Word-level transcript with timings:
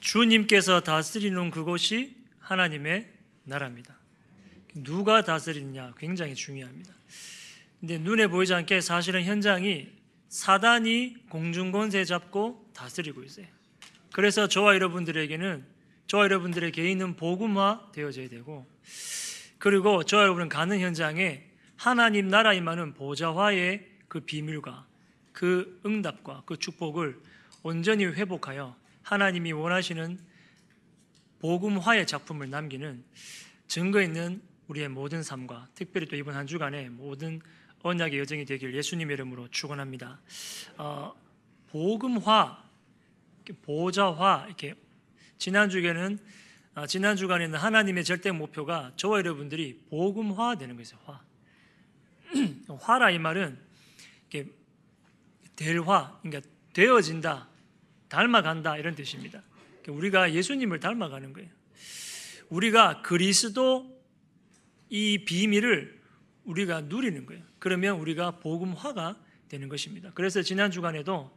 주님께서 0.00 0.80
다스리는 0.80 1.50
그곳이 1.50 2.16
하나님의 2.40 3.08
나라입니다. 3.44 3.96
누가 4.74 5.22
다스리느냐 5.22 5.94
굉장히 5.98 6.34
중요합니다. 6.34 6.92
근데 7.80 7.98
눈에 7.98 8.26
보이지 8.26 8.54
않게 8.54 8.80
사실은 8.80 9.24
현장이 9.24 9.88
사단이 10.28 11.16
공중 11.28 11.72
권세 11.72 12.04
잡고 12.04 12.70
다스리고 12.74 13.22
있어요. 13.22 13.46
그래서 14.12 14.48
저와 14.48 14.74
여러분들에게는 14.74 15.64
저와 16.06 16.24
여러분들의 16.24 16.72
개인은 16.72 17.16
복음화 17.16 17.90
되어져야 17.92 18.28
되고 18.28 18.66
그리고 19.58 20.02
저와 20.04 20.24
여러분은 20.24 20.48
가는 20.48 20.78
현장에 20.80 21.44
하나님 21.76 22.28
나라 22.28 22.52
임하는 22.52 22.94
보좌화의 22.94 23.86
그 24.08 24.20
비밀과 24.20 24.86
그 25.32 25.80
응답과 25.86 26.42
그 26.46 26.58
축복을 26.58 27.20
온전히 27.62 28.04
회복하여 28.06 28.76
하나님이 29.02 29.52
원하시는 29.52 30.18
복음화의 31.40 32.06
작품을 32.06 32.50
남기는 32.50 33.04
증거 33.66 34.02
있는 34.02 34.42
우리의 34.68 34.88
모든 34.88 35.22
삶과 35.22 35.68
특별히 35.74 36.06
또 36.06 36.16
이번 36.16 36.34
한 36.34 36.46
주간의 36.46 36.90
모든 36.90 37.40
언약의 37.82 38.18
여정이 38.18 38.44
되길 38.44 38.74
예수님의 38.74 39.14
이름으로 39.14 39.48
축원합니다. 39.48 40.20
어, 40.76 41.14
복음화, 41.68 42.62
보좌화 43.62 44.44
이렇게 44.46 44.74
지난 45.38 45.70
주에는 45.70 46.18
어, 46.74 46.86
지난 46.86 47.16
주간에는 47.16 47.58
하나님의 47.58 48.04
절대 48.04 48.30
목표가 48.30 48.92
저와 48.96 49.18
여러분들이 49.18 49.86
복음화 49.90 50.56
되는 50.56 50.76
것이죠. 50.76 50.98
화. 51.04 51.20
화라 52.78 53.10
이 53.10 53.18
말은 53.18 53.58
이렇게 54.30 54.50
될화, 55.56 56.18
그러니까 56.22 56.48
되어진다, 56.72 57.49
닮아간다 58.10 58.76
이런 58.76 58.94
뜻입니다. 58.94 59.42
그러니까 59.82 59.92
우리가 59.92 60.34
예수님을 60.34 60.80
닮아가는 60.80 61.32
거예요. 61.32 61.48
우리가 62.50 63.00
그리스도 63.02 63.98
이 64.90 65.24
비밀을 65.24 65.98
우리가 66.44 66.82
누리는 66.82 67.24
거예요. 67.24 67.42
그러면 67.58 67.98
우리가 67.98 68.40
복음화가 68.40 69.16
되는 69.48 69.68
것입니다. 69.68 70.10
그래서 70.14 70.42
지난 70.42 70.70
주간에도 70.70 71.34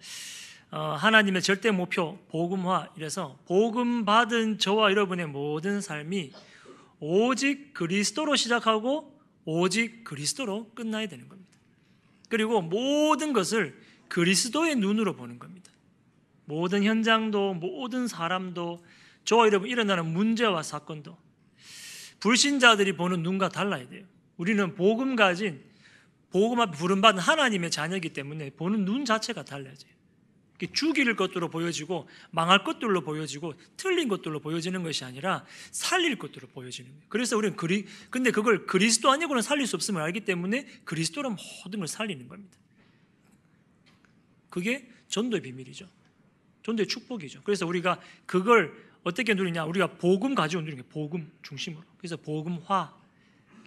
어, 0.72 0.80
하나님의 0.96 1.44
절대 1.44 1.70
목표 1.70 2.18
복음화 2.30 2.90
이래서 2.98 3.38
복음 3.46 4.06
받은 4.06 4.58
저와 4.58 4.90
여러분의 4.90 5.28
모든 5.28 5.82
삶이 5.82 6.32
오직 7.00 7.74
그리스도로 7.74 8.36
시작하고 8.36 9.20
오직 9.46 10.04
그리스도로 10.04 10.72
끝나야 10.74 11.08
되는 11.08 11.30
겁니다. 11.30 11.52
그리고 12.30 12.62
모든 12.62 13.34
것을 13.34 13.80
그리스도의 14.08 14.76
눈으로 14.78 15.16
보는 15.16 15.38
겁니다. 15.38 15.63
모든 16.46 16.84
현장도 16.84 17.56
모든 17.56 18.08
사람도 18.08 18.84
저와 19.26 19.48
여러분 19.48 19.70
일어나는 19.70 20.06
문제와 20.06 20.64
사건도 20.64 21.18
불신자들이 22.20 22.96
보는 22.96 23.24
눈과 23.24 23.50
달라야 23.50 23.88
돼요. 23.90 24.06
우리는 24.38 24.76
복음 24.76 25.16
가진 25.16 25.64
복음 26.32 26.60
앞에 26.62 26.78
부름받은 26.78 27.20
하나님의 27.20 27.70
자녀이기 27.70 28.10
때문에 28.10 28.50
보는 28.52 28.86
눈 28.86 29.06
자체가 29.06 29.44
달라져요. 29.44 29.94
죽일 30.72 31.16
것들로 31.16 31.50
보여지고 31.50 32.08
망할 32.32 32.64
것들로 32.64 33.02
보여지고 33.02 33.54
틀린 33.76 34.08
것들로 34.08 34.40
보여지는 34.40 34.84
것이 34.84 35.04
아니라 35.04 35.46
살릴 35.72 36.18
것들로 36.18 36.48
보여지는 36.48 36.90
거예요. 36.90 37.06
그래서 37.10 37.38
우리는 37.38 37.58
그리 37.58 37.86
근데 38.10 38.32
그걸 38.32 38.66
그리스도 38.66 39.12
아니고는 39.12 39.42
살릴 39.42 39.68
수 39.68 39.76
없음을 39.76 40.02
알기 40.02 40.22
때문에 40.22 40.66
그리스도로 40.86 41.36
모든 41.66 41.80
걸 41.80 41.88
살리는 41.88 42.28
겁니다. 42.28 42.58
그게 44.50 44.88
전도의 45.10 45.42
비밀이죠. 45.42 45.88
전도의 46.64 46.88
축복이죠. 46.88 47.42
그래서 47.44 47.66
우리가 47.68 48.00
그걸 48.26 48.74
어떻게 49.04 49.34
누리냐? 49.34 49.66
우리가 49.66 49.98
복음 49.98 50.34
가지고 50.34 50.62
누리는 50.62 50.84
게 50.84 50.90
복음 50.90 51.32
중심으로. 51.42 51.84
그래서 51.98 52.18
복음화. 52.18 52.94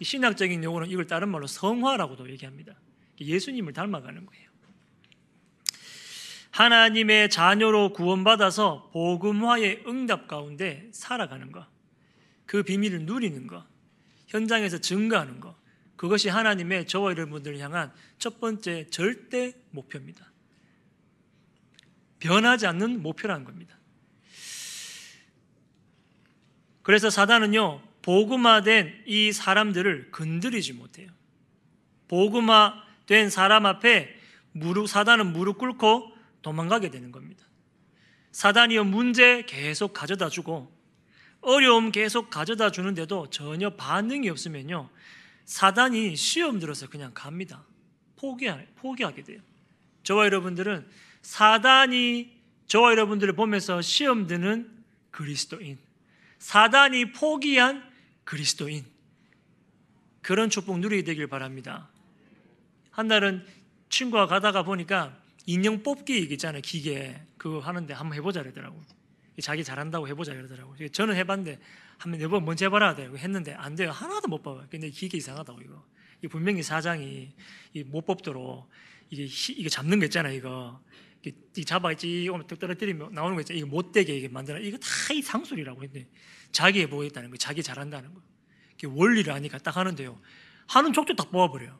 신학적인 0.01 0.63
용어는 0.63 0.91
이걸 0.91 1.07
다른 1.07 1.29
말로 1.29 1.47
성화라고도 1.47 2.31
얘기합니다. 2.31 2.75
예수님을 3.21 3.73
닮아가는 3.73 4.27
거예요. 4.27 4.47
하나님의 6.51 7.29
자녀로 7.29 7.93
구원받아서 7.93 8.91
복음화의 8.93 9.85
응답 9.87 10.27
가운데 10.27 10.89
살아가는 10.91 11.53
것. 11.53 11.67
그 12.47 12.63
비밀을 12.63 13.05
누리는 13.05 13.47
것. 13.47 13.63
현장에서 14.29 14.79
증거하는 14.79 15.41
것. 15.41 15.55
그것이 15.97 16.29
하나님의 16.29 16.87
저와 16.87 17.11
여러분들을 17.11 17.59
향한 17.59 17.93
첫 18.19 18.41
번째 18.41 18.89
절대 18.89 19.55
목표입니다. 19.71 20.31
변하지 22.19 22.67
않는 22.67 23.03
목표라는 23.03 23.45
겁니다. 23.45 23.77
그래서 26.83 27.11
사단은요, 27.11 27.83
복음화된 28.03 29.03
이 29.07 29.33
사람들을 29.33 30.13
건드리지 30.13 30.75
못해요. 30.75 31.11
복음화된 32.09 33.31
사람 33.31 33.67
앞에 33.67 34.15
무릎, 34.53 34.89
사단은 34.89 35.33
무릎 35.33 35.59
꿇고 35.59 36.13
도망가게 36.43 36.91
되는 36.91 37.11
겁니다. 37.11 37.45
사단이요, 38.31 38.85
문제 38.85 39.43
계속 39.47 39.93
가져다 39.93 40.29
주고, 40.29 40.73
어려움 41.41 41.91
계속 41.91 42.31
가져다 42.31 42.71
주는데도 42.71 43.31
전혀 43.31 43.71
반응이 43.71 44.29
없으면요, 44.31 44.89
사단이 45.45 46.15
시험 46.17 46.59
들어서 46.59 46.89
그냥 46.89 47.11
갑니다. 47.15 47.65
포기, 48.17 48.49
포기하게 48.77 49.25
돼요. 49.25 49.41
저와 50.03 50.27
여러분들은 50.27 50.87
사단이 51.27 52.31
저와 52.69 52.93
여러분들을 52.93 53.35
보면서 53.35 53.83
시험 53.83 54.29
드는 54.29 54.71
그리스도인, 55.11 55.77
사단이 56.39 57.11
포기한 57.11 57.83
그리스도인, 58.23 58.85
그런 60.23 60.49
축복 60.51 60.79
누리게 60.79 61.03
되길 61.03 61.27
바랍니다. 61.27 61.91
한 62.93 63.09
날은 63.09 63.45
친구와 63.89 64.29
가다가 64.29 64.63
보니까 64.63 65.19
인형 65.47 65.83
뽑기 65.83 66.17
있잖아요, 66.31 66.63
기계. 66.63 67.21
그거 67.37 67.59
하는데 67.59 67.93
한번 67.93 68.17
해보자 68.17 68.43
그러더라고. 68.43 68.81
자기 69.43 69.65
잘한다고 69.65 70.07
해보자 70.07 70.33
그러더라고. 70.33 70.77
저는 70.93 71.17
해봤는데 71.17 71.59
한번 71.99 72.21
내번 72.21 72.45
먼저 72.45 72.67
해봐라 72.67 72.91
하더라고. 72.91 73.19
했는데 73.19 73.53
안 73.55 73.75
돼요. 73.75 73.91
하나도 73.91 74.29
못 74.29 74.45
뽑아요. 74.45 74.69
근데 74.71 74.91
기계 74.91 75.19
이상하다고 75.19 75.61
이거. 75.63 75.85
이 76.23 76.29
분명히 76.29 76.63
사장이 76.63 77.33
못 77.87 78.07
뽑도록 78.07 78.71
이게 79.11 79.69
잡는 79.69 79.99
거 79.99 80.05
있잖아요, 80.05 80.33
이거. 80.35 80.81
이 81.57 81.65
잡아있지 81.65 82.29
오면 82.29 82.47
뚝 82.47 82.59
떨어뜨리면 82.59 83.13
나오는 83.15 83.35
거 83.35 83.41
있잖아요. 83.43 83.59
이거 83.59 83.69
못되게 83.69 84.17
이게 84.17 84.29
만들어. 84.29 84.59
이거 84.61 84.79
다 84.79 85.15
이 85.15 85.23
상술이라고 85.23 85.83
했는데 85.83 86.09
자기 86.53 86.81
해보겠다는 86.83 87.31
거, 87.31 87.37
자기 87.37 87.63
잘한다는 87.63 88.13
거. 88.15 88.21
원리를 88.85 89.33
아니까 89.33 89.59
딱 89.59 89.77
하는데요. 89.77 90.21
하는 90.69 90.93
족족 90.93 91.17
딱 91.17 91.31
뽑아버려요. 91.31 91.79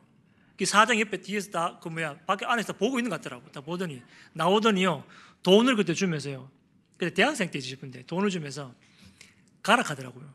그 0.57 0.65
사장 0.65 0.99
옆에 0.99 1.21
뒤에서 1.21 1.51
다 1.51 1.79
그 1.79 1.89
뭐야 1.89 2.17
밖에 2.25 2.45
안에서 2.45 2.73
보고 2.73 2.97
있는 2.99 3.09
것 3.09 3.17
같더라고. 3.21 3.51
다 3.51 3.61
보더니 3.61 4.01
나오더니요 4.33 5.05
돈을 5.43 5.75
그때 5.75 5.93
주면서요. 5.93 6.49
그때 6.97 7.13
대학생 7.13 7.51
때지 7.51 7.67
싶은데 7.69 8.03
돈을 8.07 8.29
주면서 8.31 8.73
가락하더라고요. 9.61 10.33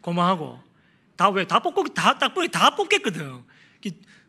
고마하고 0.00 0.60
다 1.16 1.30
왜 1.30 1.44
다 1.44 1.60
뽑고 1.60 1.94
다딱 1.94 2.34
보니 2.34 2.48
다 2.48 2.74
뽑겠거든. 2.74 3.44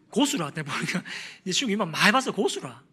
고수라 0.09 0.51
내 0.53 0.61
보니까 0.61 1.01
이제 1.45 1.65
이만 1.65 1.89
많이 1.89 2.11
봤어 2.11 2.31
고수라. 2.31 2.83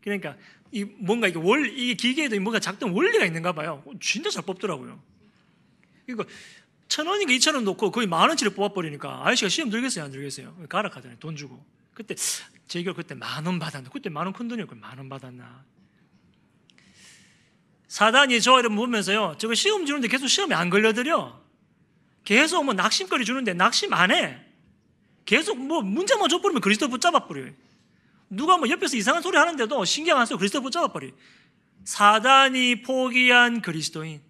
그러니까 0.00 0.36
이 0.72 0.84
뭔가 0.84 1.28
이게 1.28 1.38
원 1.38 1.64
이게 1.66 1.94
기계에도 1.94 2.40
뭔가 2.40 2.58
작동 2.58 2.96
원리가 2.96 3.24
있는가 3.26 3.52
봐요. 3.52 3.84
진짜 4.00 4.30
잘 4.30 4.42
뽑더라고요. 4.44 5.00
이거 6.08 6.24
천 6.88 7.06
원인가 7.06 7.32
이천 7.32 7.54
원 7.54 7.64
놓고 7.64 7.90
거의 7.90 8.06
만 8.06 8.28
원치를 8.28 8.54
뽑아버리니까 8.54 9.26
아저씨가 9.26 9.48
시험 9.48 9.70
들겠어요, 9.70 10.04
안 10.04 10.10
들겠어요? 10.10 10.54
가락하잖아요, 10.68 11.18
돈 11.18 11.36
주고. 11.36 11.64
그때 11.94 12.14
제결 12.68 12.94
그때 12.94 13.14
만 13.14 13.44
원 13.46 13.58
받았나? 13.58 13.90
그때 13.90 14.08
만 14.08 14.26
원 14.26 14.32
큰 14.32 14.48
돈이었고 14.48 14.74
만 14.76 14.98
원 14.98 15.08
받았나? 15.08 15.64
사단이 17.88 18.40
저를 18.40 18.70
보면서요, 18.70 19.36
저거 19.38 19.54
시험 19.54 19.84
주는데 19.84 20.08
계속 20.08 20.26
시험에 20.26 20.54
안 20.54 20.70
걸려들여. 20.70 21.42
계속 22.24 22.64
뭐 22.64 22.72
낙심거리 22.72 23.24
주는데 23.26 23.52
낙심 23.52 23.92
안 23.92 24.10
해. 24.10 24.38
계속 25.26 25.58
뭐 25.58 25.82
문제만 25.82 26.28
줘버리면 26.30 26.62
그리스도 26.62 26.88
붙잡아버려요. 26.88 27.52
누가 28.32 28.56
뭐 28.56 28.68
옆에서 28.68 28.96
이상한 28.96 29.22
소리 29.22 29.36
하는데도 29.36 29.84
신경 29.84 30.18
안 30.18 30.24
쓰고 30.24 30.38
그리스도 30.38 30.62
붙잡아버려. 30.62 31.08
사단이 31.84 32.82
포기한 32.82 33.60
그리스도인. 33.60 34.22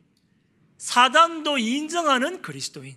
사단도 0.76 1.58
인정하는 1.58 2.42
그리스도인. 2.42 2.96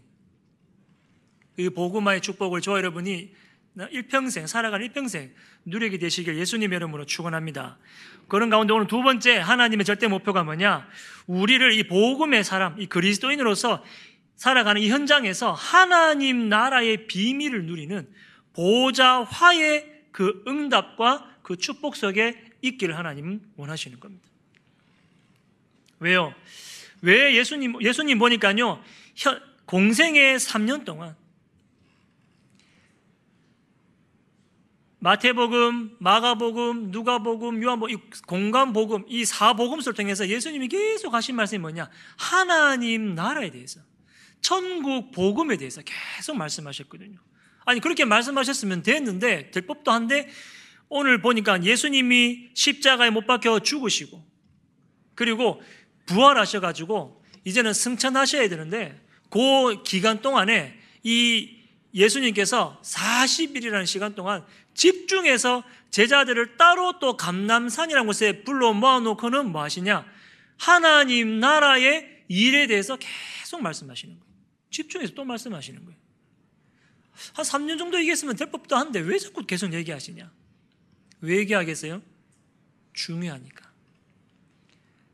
그 1.55 1.69
복음화의 1.69 2.21
축복을 2.21 2.61
저와 2.61 2.79
여러분이 2.79 3.33
일평생 3.91 4.47
살아가는 4.47 4.83
일평생 4.85 5.31
누리게 5.65 5.99
되시길 5.99 6.37
예수님의 6.37 6.77
이름으로 6.77 7.05
축원합니다. 7.05 7.77
그런 8.27 8.49
가운데 8.49 8.73
오늘 8.73 8.87
두 8.87 9.03
번째 9.03 9.37
하나님의 9.37 9.85
절대 9.85 10.07
목표가 10.07 10.43
뭐냐? 10.43 10.87
우리를 11.27 11.71
이 11.73 11.87
복음의 11.87 12.43
사람, 12.43 12.81
이 12.81 12.87
그리스도인으로서 12.87 13.83
살아가는 14.37 14.81
이 14.81 14.89
현장에서 14.89 15.53
하나님 15.53 16.49
나라의 16.49 17.05
비밀을 17.05 17.65
누리는 17.67 18.09
보좌화의 18.53 19.94
그 20.15 20.41
응답과 20.47 21.39
그 21.43 21.57
축복 21.57 21.97
속에 21.97 22.41
있기를 22.61 22.97
하나님은 22.97 23.51
원하시는 23.57 23.99
겁니다. 23.99 24.25
왜요? 25.99 26.33
왜 27.01 27.35
예수님 27.35 27.81
예수님 27.81 28.17
보니까요. 28.17 28.81
현, 29.13 29.41
공생의 29.65 30.39
3년 30.39 30.85
동안 30.85 31.17
마태복음, 34.99 35.97
마가복음, 35.99 36.91
누가복음, 36.91 37.61
요한복음, 37.61 37.97
공간복음 38.25 39.03
이 39.09 39.25
사복음서를 39.25 39.97
통해서 39.97 40.29
예수님이 40.29 40.69
계속 40.69 41.13
하신 41.13 41.35
말씀이 41.35 41.59
뭐냐? 41.59 41.89
하나님 42.15 43.15
나라에 43.15 43.51
대해서, 43.51 43.81
천국 44.39 45.11
복음에 45.11 45.57
대해서 45.57 45.81
계속 45.81 46.37
말씀하셨거든요. 46.37 47.19
아니 47.65 47.79
그렇게 47.79 48.05
말씀하셨으면 48.05 48.83
됐는데 48.83 49.51
될 49.51 49.65
법도 49.65 49.91
한데 49.91 50.29
오늘 50.87 51.21
보니까 51.21 51.63
예수님이 51.63 52.49
십자가에 52.53 53.09
못 53.09 53.25
박혀 53.25 53.59
죽으시고 53.59 54.23
그리고 55.15 55.61
부활하셔 56.05 56.59
가지고 56.59 57.23
이제는 57.43 57.73
승천하셔야 57.73 58.47
되는데 58.49 59.01
그 59.29 59.83
기간 59.83 60.21
동안에 60.21 60.79
이 61.03 61.55
예수님께서 61.93 62.81
40일이라는 62.83 63.85
시간 63.85 64.15
동안 64.15 64.45
집중해서 64.73 65.63
제자들을 65.89 66.57
따로 66.57 66.99
또 66.99 67.15
감남산이라는 67.15 68.05
곳에 68.05 68.43
불러 68.43 68.73
모아놓고는 68.73 69.51
뭐 69.51 69.63
하시냐? 69.63 70.05
하나님 70.57 71.39
나라의 71.39 72.23
일에 72.27 72.67
대해서 72.67 72.97
계속 72.97 73.61
말씀하시는 73.61 74.19
거예요. 74.19 74.35
집중해서 74.71 75.13
또 75.13 75.23
말씀하시는 75.23 75.85
거예요. 75.85 76.04
한 77.33 77.45
3년 77.45 77.77
정도 77.77 77.97
얘기했으면 77.99 78.35
될 78.35 78.51
법도 78.51 78.75
한데 78.75 78.99
왜 78.99 79.17
자꾸 79.17 79.45
계속 79.45 79.73
얘기하시냐? 79.73 80.31
왜 81.21 81.37
얘기하겠어요? 81.37 82.01
중요하니까. 82.93 83.65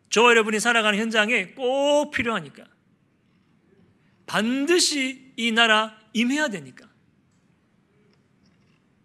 저와 0.09 0.31
여러분이 0.31 0.59
살아가는 0.59 0.99
현장에 0.99 1.47
꼭 1.47 2.11
필요하니까. 2.11 2.65
반드시 4.25 5.33
이 5.35 5.51
나라 5.51 5.97
임해야 6.13 6.49
되니까. 6.49 6.89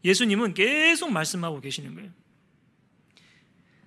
예수님은 0.04 0.54
계속 0.54 1.10
말씀하고 1.10 1.60
계시는 1.60 1.94
거예요. 1.94 2.10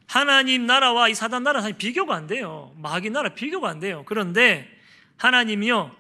하나님 0.05 0.65
나라와 0.65 1.07
이 1.07 1.13
사단 1.13 1.43
나라 1.43 1.61
사실 1.61 1.77
비교가 1.77 2.15
안 2.15 2.27
돼요. 2.27 2.73
마귀 2.77 3.11
나라 3.11 3.35
비교가 3.35 3.69
안 3.69 3.79
돼요. 3.79 4.03
그런데 4.05 4.67
하나님이요, 5.17 5.95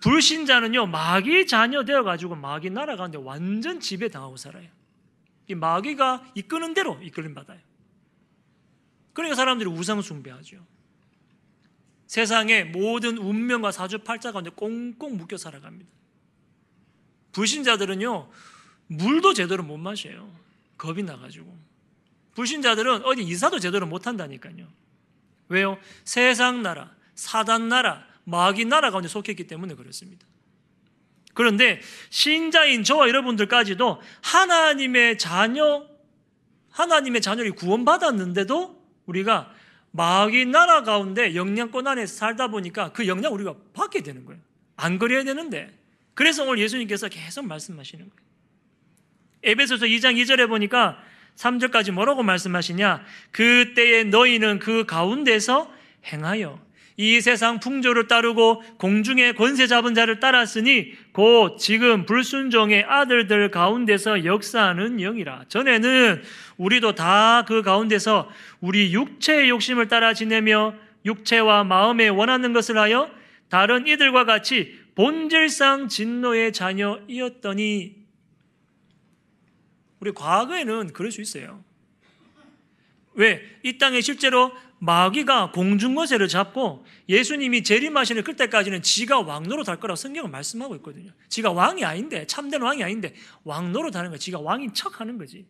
불신자는요, 0.00 0.86
마귀 0.86 1.46
자녀 1.46 1.84
되어 1.84 2.02
가지고 2.02 2.36
마귀 2.36 2.70
나라 2.70 2.96
가운데 2.96 3.18
완전 3.18 3.80
지배당하고 3.80 4.36
살아요. 4.36 4.68
이 5.48 5.54
마귀가 5.54 6.32
이끄는 6.34 6.74
대로 6.74 7.00
이끌림 7.02 7.34
받아요. 7.34 7.60
그러니까 9.12 9.34
사람들이 9.34 9.68
우상 9.68 10.00
숭배하죠. 10.00 10.64
세상의 12.06 12.66
모든 12.66 13.18
운명과 13.18 13.72
사주팔자 13.72 14.32
가운데 14.32 14.50
꽁꽁 14.50 15.16
묶여 15.16 15.36
살아갑니다. 15.36 15.90
불신자들은요, 17.32 18.30
물도 18.86 19.34
제대로 19.34 19.62
못 19.62 19.76
마셔요. 19.76 20.30
겁이 20.78 21.02
나가지고. 21.02 21.54
불신자들은 22.34 23.04
어디 23.04 23.22
이사도 23.24 23.58
제대로 23.58 23.86
못 23.86 24.06
한다니까요. 24.06 24.66
왜요? 25.48 25.78
세상 26.04 26.62
나라, 26.62 26.94
사단 27.14 27.68
나라, 27.68 28.06
마귀 28.28 28.66
나라 28.66 28.90
가운데 28.90 29.08
속했기 29.08 29.46
때문에 29.46 29.74
그렇습니다. 29.74 30.26
그런데 31.32 31.80
신자인 32.10 32.84
저와 32.84 33.08
여러분들까지도 33.08 34.00
하나님의 34.22 35.18
자녀, 35.18 35.86
하나님의 36.70 37.22
자녀를 37.22 37.52
구원받았는데도 37.52 38.84
우리가 39.06 39.50
마귀 39.92 40.46
나라 40.46 40.82
가운데 40.82 41.34
영향권 41.34 41.86
안에 41.86 42.06
살다 42.06 42.48
보니까 42.48 42.92
그 42.92 43.06
영향 43.06 43.32
우리가 43.32 43.54
받게 43.72 44.02
되는 44.02 44.26
거예요. 44.26 44.40
안 44.76 44.98
그래야 44.98 45.24
되는데. 45.24 45.74
그래서 46.14 46.44
오늘 46.44 46.58
예수님께서 46.58 47.08
계속 47.08 47.46
말씀하시는 47.46 48.04
거예요. 48.04 48.28
에베소서 49.44 49.86
2장 49.86 50.16
2절에 50.16 50.48
보니까 50.48 50.98
3절까지 51.36 51.92
뭐라고 51.92 52.22
말씀하시냐? 52.22 53.04
그때에 53.30 54.04
너희는 54.04 54.58
그 54.58 54.84
가운데서 54.84 55.72
행하여 56.04 56.67
이 57.00 57.20
세상 57.20 57.60
풍조를 57.60 58.08
따르고 58.08 58.60
공중의 58.76 59.36
권세 59.36 59.68
잡은 59.68 59.94
자를 59.94 60.18
따랐으니 60.18 60.92
곧 61.12 61.56
지금 61.56 62.04
불순종의 62.04 62.84
아들들 62.88 63.52
가운데서 63.52 64.24
역사하는 64.24 64.98
영이라. 64.98 65.44
전에는 65.48 66.22
우리도 66.56 66.96
다 66.96 67.44
그 67.46 67.62
가운데서 67.62 68.28
우리 68.60 68.92
육체의 68.92 69.48
욕심을 69.48 69.86
따라 69.86 70.12
지내며 70.12 70.74
육체와 71.04 71.62
마음에 71.62 72.08
원하는 72.08 72.52
것을 72.52 72.76
하여 72.76 73.08
다른 73.48 73.86
이들과 73.86 74.24
같이 74.24 74.76
본질상 74.96 75.88
진노의 75.88 76.52
자녀이었더니 76.52 77.96
우리 80.00 80.12
과거에는 80.12 80.92
그럴 80.92 81.12
수 81.12 81.20
있어요. 81.20 81.62
왜? 83.14 83.42
이 83.62 83.78
땅에 83.78 84.00
실제로 84.00 84.52
마귀가 84.80 85.50
공중거세를 85.52 86.28
잡고 86.28 86.84
예수님이 87.08 87.62
재림하시는 87.64 88.22
그때까지는 88.22 88.82
지가 88.82 89.20
왕노로 89.20 89.64
할 89.66 89.80
거라고 89.80 89.96
성경은 89.96 90.30
말씀하고 90.30 90.76
있거든요. 90.76 91.10
지가 91.28 91.52
왕이 91.52 91.84
아닌데, 91.84 92.26
참된 92.26 92.62
왕이 92.62 92.82
아닌데, 92.84 93.14
왕노로 93.44 93.90
하는 93.92 94.10
거야. 94.10 94.18
지가 94.18 94.38
왕인 94.40 94.74
척 94.74 95.00
하는 95.00 95.18
거지. 95.18 95.46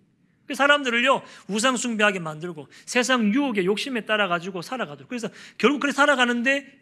그 0.47 0.55
사람들을요, 0.55 1.23
우상 1.49 1.77
숭배하게 1.77 2.21
만들고 2.21 2.69
세상 2.87 3.35
유혹의 3.35 3.67
욕심에 3.67 4.07
따라 4.07 4.29
가지고 4.29 4.63
살아가도록. 4.63 5.09
그래서 5.09 5.29
결국 5.59 5.81
그렇게 5.81 5.95
살아가는데 5.95 6.81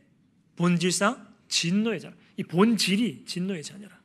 본질상 0.55 1.27
진노의 1.49 2.01
자녀. 2.01 2.15
이 2.37 2.45
본질이 2.45 3.25
진노의 3.27 3.65
자녀라. 3.65 3.97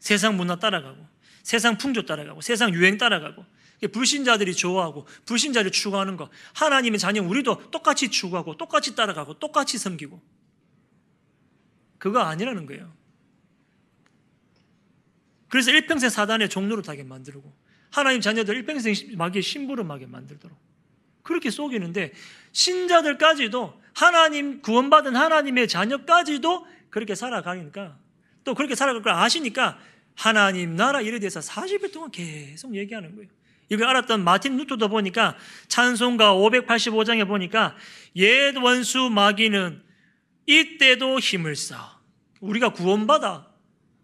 세상 0.00 0.36
문화 0.36 0.58
따라가고, 0.58 1.06
세상 1.44 1.78
풍조 1.78 2.04
따라가고, 2.04 2.40
세상 2.40 2.74
유행 2.74 2.98
따라가고, 2.98 3.44
불신자들이 3.88 4.54
좋아하고, 4.54 5.06
불신자를 5.26 5.70
추구하는 5.70 6.16
거, 6.16 6.30
하나님의 6.54 6.98
자녀 6.98 7.22
우리도 7.22 7.70
똑같이 7.70 8.10
추구하고, 8.10 8.56
똑같이 8.56 8.94
따라가고, 8.94 9.38
똑같이 9.38 9.78
섬기고, 9.78 10.20
그거 11.98 12.20
아니라는 12.20 12.66
거예요. 12.66 12.92
그래서 15.48 15.70
일평생 15.70 16.10
사단의 16.10 16.48
종로를 16.48 16.82
타게 16.82 17.04
만들고, 17.04 17.52
하나님 17.90 18.20
자녀들 18.20 18.54
일평생 18.56 18.94
마귀의 19.16 19.42
심부름하게 19.42 20.06
만들도록. 20.06 20.56
그렇게 21.22 21.50
속이는데, 21.50 22.12
신자들까지도, 22.52 23.80
하나님, 23.94 24.62
구원받은 24.62 25.16
하나님의 25.16 25.68
자녀까지도 25.68 26.66
그렇게 26.90 27.14
살아가니까, 27.14 27.98
또 28.44 28.54
그렇게 28.54 28.74
살아갈 28.74 29.02
걸 29.02 29.12
아시니까 29.12 29.78
하나님 30.14 30.76
나라 30.76 31.00
일에 31.00 31.18
대해서 31.18 31.40
40일 31.40 31.92
동안 31.92 32.10
계속 32.10 32.74
얘기하는 32.74 33.14
거예요. 33.16 33.28
이걸 33.70 33.86
알았던 33.88 34.24
마틴 34.24 34.56
루터도 34.56 34.88
보니까 34.88 35.36
찬송가 35.68 36.34
585장에 36.34 37.26
보니까 37.26 37.76
옛 38.16 38.56
원수 38.56 39.08
마귀는 39.10 39.82
이때도 40.46 41.20
힘을 41.20 41.54
써. 41.54 42.00
우리가 42.40 42.72
구원받아 42.72 43.46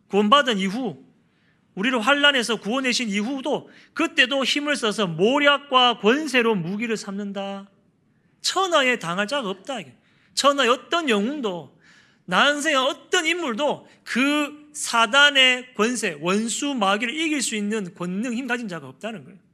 구원받은 0.09 0.59
이후 0.59 1.05
우리를 1.75 1.99
환란에서 2.01 2.57
구원해신 2.57 3.09
이후도 3.09 3.69
그때도 3.93 4.45
힘을 4.45 4.77
써서 4.77 5.07
모략과 5.07 5.99
권세로 5.99 6.55
무기를 6.55 6.97
삼는다. 6.97 7.69
천하에 8.41 8.99
당할 8.99 9.27
자가 9.27 9.51
없다. 9.51 9.79
천하의 10.35 10.71
어떤 10.71 11.09
영웅도 11.09 11.77
난세의 12.27 12.77
어떤 12.77 13.27
인물도 13.27 13.89
그 14.05 14.71
사단의 14.73 15.75
권세, 15.75 16.17
원수 16.21 16.75
마귀를 16.75 17.15
이길 17.15 17.43
수 17.43 17.57
있는 17.57 17.95
권능, 17.95 18.35
힘 18.35 18.47
가진 18.47 18.69
자가 18.69 18.89
없다는 18.89 19.25
거예요. 19.25 19.46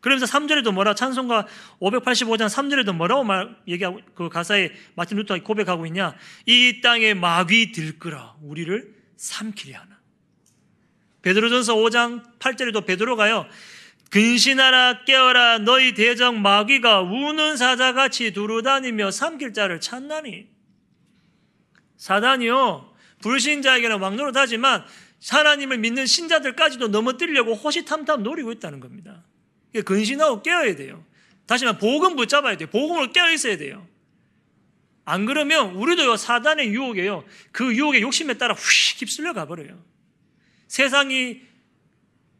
그러면서 0.00 0.26
3절에도 0.26 0.72
뭐라 0.72 0.94
찬송가 0.94 1.46
585장 1.80 2.46
3절에도 2.46 2.94
뭐라고 2.94 3.24
말 3.24 3.56
얘기하고 3.66 4.00
그 4.14 4.28
가사에 4.28 4.70
마틴 4.94 5.16
루터가 5.18 5.42
고백하고 5.42 5.86
있냐? 5.86 6.14
이 6.46 6.80
땅에 6.80 7.14
마귀 7.14 7.72
들끓어 7.72 8.36
우리를 8.42 8.94
삼키려 9.16 9.78
하나. 9.78 9.96
베드로전서 11.22 11.74
5장 11.74 12.38
8절에도 12.38 12.86
베드로가요. 12.86 13.46
근신하라 14.10 15.04
깨어라 15.04 15.58
너희 15.58 15.94
대적 15.94 16.36
마귀가 16.36 17.00
우는 17.02 17.56
사자같이 17.56 18.32
두루다니며 18.32 19.10
삼킬 19.10 19.52
자를 19.52 19.80
찾나니 19.80 20.46
사단이요 21.96 22.94
불신자에게는 23.22 23.98
왕노릇 23.98 24.36
하지만 24.36 24.84
하나님을 25.28 25.78
믿는 25.78 26.06
신자들까지도 26.06 26.88
넘어뜨리려고 26.88 27.54
호시탐탐 27.54 28.22
노리고 28.22 28.52
있다는 28.52 28.80
겁니다. 28.80 29.15
근신하고 29.82 30.42
깨어야 30.42 30.76
돼요. 30.76 31.04
다시 31.46 31.64
말해 31.64 31.78
복음 31.78 32.16
붙잡아야 32.16 32.56
돼요. 32.56 32.68
복음을 32.70 33.12
깨어 33.12 33.30
있어야 33.30 33.56
돼요. 33.56 33.86
안 35.04 35.24
그러면 35.24 35.76
우리도요 35.76 36.16
사단의 36.16 36.68
유혹에요. 36.68 37.24
그 37.52 37.74
유혹의 37.74 38.02
욕심에 38.02 38.34
따라 38.34 38.54
휙 38.54 39.02
휩쓸려 39.02 39.32
가버려요. 39.32 39.82
세상이 40.66 41.42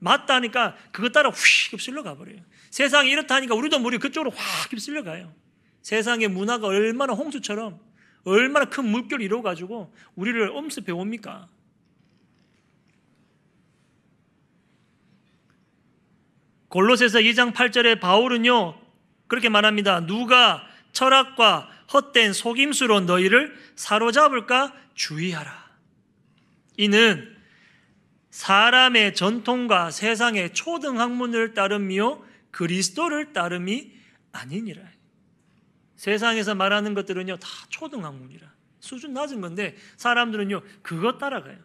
맞다니까 0.01 0.77
그것 0.91 1.13
따라 1.13 1.31
휙 1.31 1.73
휩쓸려 1.73 2.03
가버려요. 2.03 2.41
세상이 2.71 3.09
이렇다니까 3.11 3.55
우리도 3.55 3.79
물이 3.79 3.99
그쪽으로 3.99 4.31
확 4.31 4.73
휩쓸려 4.73 5.05
가요. 5.05 5.33
세상의 5.83 6.29
문화가 6.29 6.67
얼마나 6.67 7.13
홍수처럼 7.13 7.79
얼마나 8.25 8.65
큰 8.65 8.85
물결을 8.87 9.25
이루어가지고 9.25 9.95
우리를 10.17 10.51
엄습해 10.51 10.91
옵니까? 10.91 11.49
골로새서 16.69 17.21
2장 17.21 17.53
8절에 17.53 18.01
바울은요 18.01 18.79
그렇게 19.27 19.49
말합니다. 19.49 20.07
누가 20.07 20.67
철학과 20.93 21.69
헛된 21.93 22.33
속임수로 22.33 23.01
너희를 23.01 23.55
사로잡을까 23.77 24.75
주의하라. 24.95 25.67
이는 26.77 27.37
사람의 28.31 29.15
전통과 29.15 29.91
세상의 29.91 30.53
초등학문을 30.53 31.55
따름이요 31.55 32.25
그리스도를 32.51 33.33
따름이 33.33 33.93
아니니라. 34.33 34.83
세상에서 35.97 36.55
말하는 36.55 36.95
것들은요 36.95 37.39
다 37.39 37.49
초등학문이라 37.71 38.47
수준 38.81 39.15
낮은 39.15 39.41
건데 39.41 39.77
사람들은요 39.97 40.63
그것 40.83 41.19
따라가요. 41.19 41.57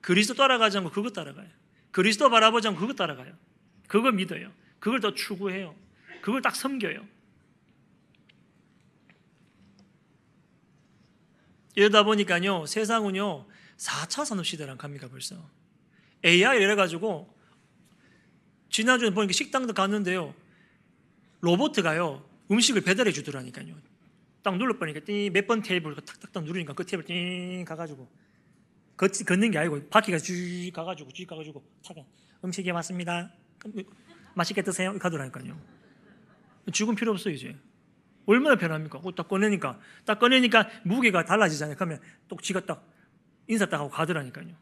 그리스도 0.00 0.34
따라가지 0.34 0.78
않고 0.78 0.90
그것 0.90 1.12
따라가요. 1.12 1.48
그리스도 1.90 2.30
바라보지 2.30 2.68
않고 2.68 2.80
그것 2.80 2.94
따라가요. 2.96 3.32
그거 3.90 4.12
믿어요. 4.12 4.52
그걸 4.78 5.00
더 5.00 5.12
추구해요. 5.14 5.74
그걸 6.22 6.40
딱 6.42 6.54
섬겨요. 6.54 7.04
이러다 11.74 12.04
보니까요, 12.04 12.66
세상은요, 12.66 13.48
4차 13.76 14.24
산업시대랑 14.24 14.78
갑니까, 14.78 15.08
벌써. 15.08 15.34
AI 16.24 16.58
이래가지고, 16.58 17.34
지난주에 18.68 19.10
보니까 19.10 19.32
식당도 19.32 19.72
갔는데요, 19.72 20.36
로봇가요, 21.40 22.24
음식을 22.48 22.82
배달해 22.82 23.10
주더라니까요. 23.10 23.74
딱 24.44 24.56
눌러보니까 24.56 25.00
몇 25.32 25.46
번 25.48 25.62
테이블 25.62 25.96
탁탁탁 25.96 26.44
누르니까 26.44 26.74
그 26.74 26.86
테이블 26.86 27.04
띵 27.06 27.64
가가지고, 27.64 28.08
걷, 28.96 29.10
걷는 29.26 29.50
게 29.50 29.58
아니고, 29.58 29.88
바퀴가 29.88 30.18
쭉 30.18 30.70
가가지고, 30.72 31.10
쭉 31.10 31.26
가가지고, 31.26 31.64
차가 31.82 32.02
음식이 32.44 32.70
왔습니다. 32.70 33.32
맛있게 34.34 34.62
드세요. 34.62 34.96
가더라니까요. 34.98 35.60
죽은 36.72 36.94
필요 36.94 37.12
없어요, 37.12 37.34
이제. 37.34 37.56
얼마나 38.26 38.56
편합니까? 38.56 38.98
그거 38.98 39.12
딱 39.12 39.28
꺼내니까. 39.28 39.80
딱 40.04 40.18
꺼내니까 40.18 40.68
무게가 40.84 41.24
달라지잖아요. 41.24 41.76
그러면 41.76 42.00
또 42.28 42.36
지가 42.36 42.60
딱 42.60 42.86
인사 43.48 43.66
딱 43.66 43.80
하고 43.80 43.90
가더라니까요. 43.90 44.54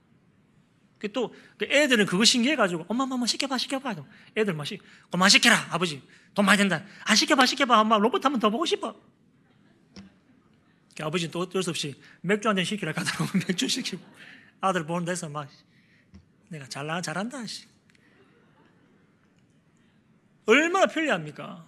그 0.98 1.12
또, 1.12 1.32
그 1.58 1.64
애들은 1.66 2.06
그거 2.06 2.24
신기해가지고, 2.24 2.86
엄마, 2.88 3.04
엄마, 3.04 3.24
시켜봐, 3.26 3.56
시켜봐. 3.58 3.94
애들 4.36 4.54
막 4.54 4.64
시, 4.64 4.80
그만 5.10 5.28
시켜라, 5.28 5.66
아버지. 5.70 6.02
돈 6.34 6.44
많이 6.44 6.58
된다. 6.58 6.82
안 7.04 7.14
시켜봐, 7.14 7.46
시켜봐. 7.46 7.80
엄마, 7.80 7.98
로봇 7.98 8.24
한번 8.24 8.40
더 8.40 8.50
보고 8.50 8.64
싶어. 8.66 8.98
그 10.96 11.04
아버지는 11.04 11.30
또 11.30 11.40
어쩔 11.40 11.62
수 11.62 11.70
없이 11.70 11.94
맥주 12.22 12.48
한 12.48 12.56
잔 12.56 12.64
시키라 12.64 12.92
가더라고. 12.92 13.26
맥주 13.46 13.68
시키고. 13.68 14.02
아들 14.60 14.84
보는 14.86 15.04
데서 15.04 15.28
막, 15.28 15.48
내가 16.48 16.66
잘나, 16.66 17.00
잘한다, 17.00 17.46
씨. 17.46 17.66
얼마나 20.48 20.86
편리합니까? 20.86 21.66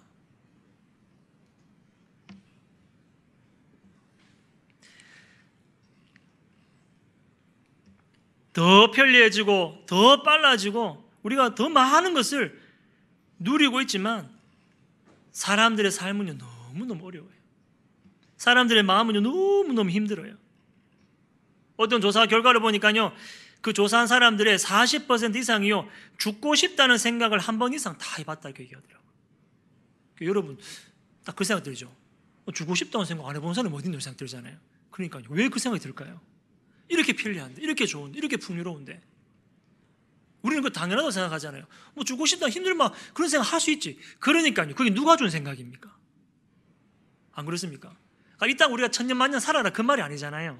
더 8.53 8.89
편리해지고 8.91 9.83
더 9.85 10.23
빨라지고 10.23 11.09
우리가 11.21 11.53
더 11.53 11.69
많은 11.69 12.15
것을 12.15 12.59
누리고 13.37 13.81
있지만 13.81 14.29
사람들의 15.31 15.91
삶은요 15.91 16.33
너무너무 16.33 17.05
어려워요. 17.05 17.31
사람들의 18.37 18.81
마음은요 18.81 19.21
너무너무 19.21 19.91
힘들어요. 19.91 20.35
어떤 21.77 22.01
조사 22.01 22.25
결과를 22.25 22.59
보니까요 22.61 23.13
그 23.61 23.73
조사한 23.73 24.07
사람들의 24.07 24.57
40% 24.57 25.35
이상이요 25.35 25.87
죽고 26.17 26.55
싶다는 26.55 26.97
생각을 26.97 27.39
한 27.39 27.59
번 27.59 27.73
이상 27.73 27.97
다 27.97 28.15
해봤다 28.17 28.49
이렇게 28.49 28.63
얘기하더라고요. 28.63 29.11
그러니까 30.15 30.29
여러분 30.29 30.57
딱 31.23 31.35
그 31.35 31.43
생각 31.43 31.63
들죠. 31.63 31.95
어, 32.45 32.51
죽고 32.51 32.73
싶다는 32.75 33.05
생각 33.05 33.27
안 33.27 33.35
해본 33.35 33.53
사람이 33.53 33.75
어디 33.75 33.85
있는 33.85 33.99
생각 33.99 34.17
들잖아요. 34.17 34.57
그러니까 34.89 35.21
왜 35.29 35.47
그 35.49 35.59
생각이 35.59 35.81
들까요? 35.81 36.19
이렇게 36.89 37.13
편리한데, 37.13 37.61
이렇게 37.61 37.85
좋은데, 37.85 38.17
이렇게 38.17 38.35
풍요로운데. 38.37 38.99
우리는 40.41 40.63
그 40.63 40.71
당연하다고 40.71 41.11
생각하잖아요. 41.11 41.65
뭐 41.93 42.03
죽고 42.03 42.25
싶다 42.25 42.49
힘들면 42.49 42.91
그런 43.13 43.29
생각 43.29 43.53
할 43.53 43.59
수 43.61 43.69
있지. 43.71 43.97
그러니까요. 44.19 44.73
그게 44.75 44.89
누가 44.89 45.15
준 45.15 45.29
생각입니까? 45.29 45.95
안 47.33 47.45
그렇습니까? 47.45 47.95
그러니까 48.37 48.47
이땅 48.47 48.73
우리가 48.73 48.89
천년만년 48.89 49.39
살아라 49.39 49.69
그 49.69 49.81
말이 49.81 50.01
아니잖아요. 50.01 50.59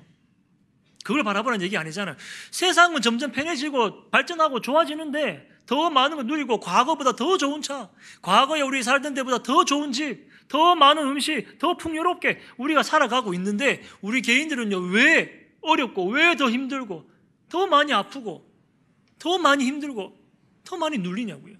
그걸 1.03 1.23
바라보는 1.23 1.61
얘기 1.61 1.77
아니잖아요. 1.77 2.15
세상은 2.51 3.01
점점 3.01 3.31
편해지고 3.31 4.09
발전하고 4.09 4.61
좋아지는데 4.61 5.49
더 5.65 5.89
많은 5.89 6.17
걸 6.17 6.25
누리고 6.25 6.59
과거보다 6.59 7.15
더 7.15 7.37
좋은 7.37 7.61
차, 7.61 7.89
과거에 8.21 8.61
우리 8.61 8.83
살던 8.83 9.13
데보다 9.13 9.41
더 9.41 9.63
좋은 9.65 9.91
집, 9.91 10.29
더 10.47 10.75
많은 10.75 11.03
음식, 11.07 11.57
더 11.59 11.77
풍요롭게 11.77 12.39
우리가 12.57 12.83
살아가고 12.83 13.33
있는데 13.35 13.81
우리 14.01 14.21
개인들은요 14.21 14.77
왜 14.89 15.47
어렵고 15.61 16.09
왜 16.09 16.35
더 16.35 16.49
힘들고 16.49 17.09
더 17.49 17.67
많이 17.67 17.93
아프고 17.93 18.49
더 19.19 19.37
많이 19.37 19.65
힘들고 19.65 20.17
더 20.63 20.77
많이 20.77 20.97
눌리냐고요. 20.97 21.55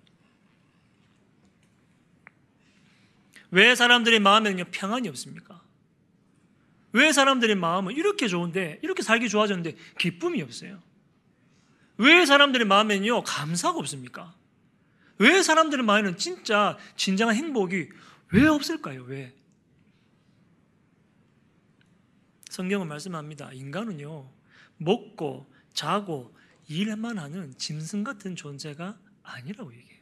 왜 3.52 3.76
사람들의 3.76 4.20
마음에는요 4.20 4.66
평안이 4.72 5.08
없습니까? 5.10 5.61
왜 6.94 7.12
사람들의 7.12 7.56
마음은 7.56 7.94
이렇게 7.96 8.28
좋은데 8.28 8.80
이렇게 8.82 9.02
살기 9.02 9.30
좋아졌는데 9.30 9.78
기쁨이 9.98 10.42
없어요? 10.42 10.82
왜 11.98 12.26
사람들의 12.26 12.68
마음에는요 12.68 13.24
감사가 13.24 13.78
없습니까? 13.80 14.36
왜 15.18 15.44
사람들의 15.44 15.86
마음에는 15.86 16.18
진짜 16.18 16.78
진정한 16.96 17.36
행복이 17.36 17.90
왜 18.34 18.48
없을까요? 18.48 19.04
왜? 19.04 19.36
성경은 22.50 22.88
말씀합니다. 22.88 23.54
인간은요, 23.54 24.30
먹고, 24.78 25.50
자고, 25.74 26.36
일만 26.68 27.18
하는 27.18 27.56
짐승 27.58 28.04
같은 28.04 28.36
존재가 28.36 28.98
아니라고 29.24 29.74
얘기해요. 29.74 30.02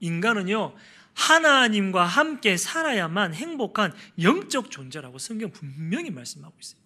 인간은요, 0.00 0.74
하나님과 1.14 2.04
함께 2.04 2.56
살아야만 2.56 3.34
행복한 3.34 3.92
영적 4.20 4.70
존재라고 4.70 5.18
성경 5.18 5.50
분명히 5.50 6.10
말씀하고 6.10 6.54
있어요. 6.60 6.80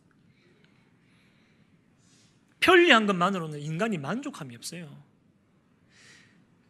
편리한 2.61 3.07
것만으로는 3.07 3.61
인간이 3.61 3.99
만족함이 3.99 4.57
없어요. 4.57 5.05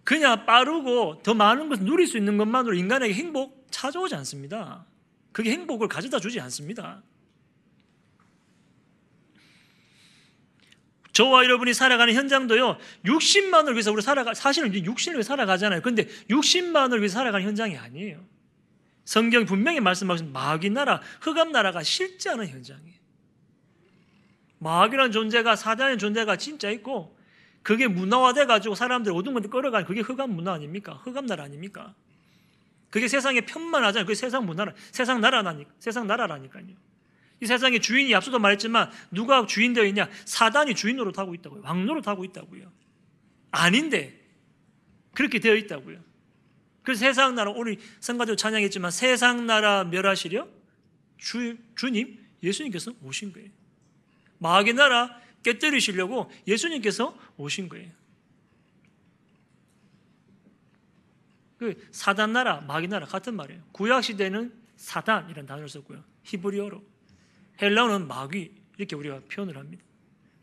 그냥 0.04 0.46
빠르고 0.46 1.22
더 1.22 1.34
많은 1.34 1.68
것을 1.68 1.84
누릴 1.84 2.06
수 2.06 2.16
있는 2.16 2.36
것만으로 2.36 2.74
인간에게 2.74 3.14
행복 3.14 3.66
찾아오지 3.70 4.14
않습니다. 4.16 4.86
그게 5.32 5.50
행복을 5.50 5.88
가져다 5.88 6.20
주지 6.20 6.40
않습니다. 6.40 7.02
저와 11.16 11.44
여러분이 11.44 11.72
살아가는 11.72 12.12
현장도요, 12.12 12.76
60만을 13.06 13.72
위해서 13.72 13.90
우리 13.90 14.02
살아가, 14.02 14.34
사실은 14.34 14.74
육신을 14.74 15.16
위해 15.16 15.22
살아가잖아요. 15.22 15.80
근데 15.80 16.04
60만을 16.28 16.98
위해 16.98 17.08
살아가는 17.08 17.46
현장이 17.46 17.74
아니에요. 17.74 18.22
성경이 19.06 19.46
분명히 19.46 19.80
말씀하신 19.80 20.34
마귀 20.34 20.68
나라, 20.68 21.00
흑암 21.22 21.52
나라가 21.52 21.82
실제 21.82 22.28
하는 22.28 22.46
현장이에요. 22.46 22.98
마귀라는 24.58 25.10
존재가, 25.10 25.56
사단의 25.56 25.96
존재가 25.96 26.36
진짜 26.36 26.68
있고, 26.68 27.16
그게 27.62 27.86
문화화돼가지고 27.86 28.74
사람들 28.74 29.12
어두운 29.12 29.32
건데 29.32 29.48
끌어가는 29.48 29.86
그게 29.86 30.02
흑암 30.02 30.32
문화 30.32 30.52
아닙니까? 30.52 31.00
흑암 31.02 31.24
나라 31.24 31.44
아닙니까? 31.44 31.94
그게 32.90 33.08
세상에 33.08 33.40
편만 33.40 33.84
하잖아요. 33.84 34.04
그게 34.04 34.14
세상 34.14 34.44
문화라, 34.44 34.74
세상 34.92 35.22
나라라니까, 35.22 35.70
세상 35.78 36.06
나라라니까요. 36.06 36.66
이 37.40 37.46
세상에 37.46 37.78
주인이 37.78 38.14
앞서도 38.14 38.38
말했지만 38.38 38.90
누가 39.10 39.44
주인 39.46 39.72
되어 39.72 39.84
있냐? 39.84 40.08
사단이 40.24 40.74
주인 40.74 40.98
하고 40.98 41.34
있다고요. 41.34 41.62
왕 41.62 41.84
노릇 41.84 42.06
하고 42.08 42.24
있다고요. 42.24 42.70
아닌데 43.50 44.20
그렇게 45.12 45.38
되어 45.38 45.54
있다고요. 45.54 46.00
그래서 46.82 47.00
세상 47.00 47.34
나라 47.34 47.50
오늘 47.50 47.78
성가대로 48.00 48.36
찬양했지만 48.36 48.90
세상 48.90 49.46
나라 49.46 49.84
멸하시려 49.84 50.48
주, 51.18 51.56
주님 51.74 52.24
예수님께서 52.42 52.92
오신 53.02 53.32
거예요. 53.32 53.50
마귀 54.38 54.74
나라 54.74 55.20
깨뜨리시려고 55.42 56.30
예수님께서 56.46 57.16
오신 57.36 57.68
거예요. 57.68 57.90
그 61.58 61.88
사단 61.90 62.32
나라, 62.32 62.60
마귀 62.60 62.88
나라 62.88 63.06
같은 63.06 63.34
말이에요. 63.34 63.62
구약 63.72 64.04
시대는 64.04 64.52
사단이라는 64.76 65.46
단어를 65.46 65.68
썼고요. 65.68 66.04
히브리어로 66.24 66.95
헬라어는 67.60 68.06
마귀 68.06 68.54
이렇게 68.78 68.96
우리가 68.96 69.20
표현을 69.30 69.56
합니다. 69.56 69.84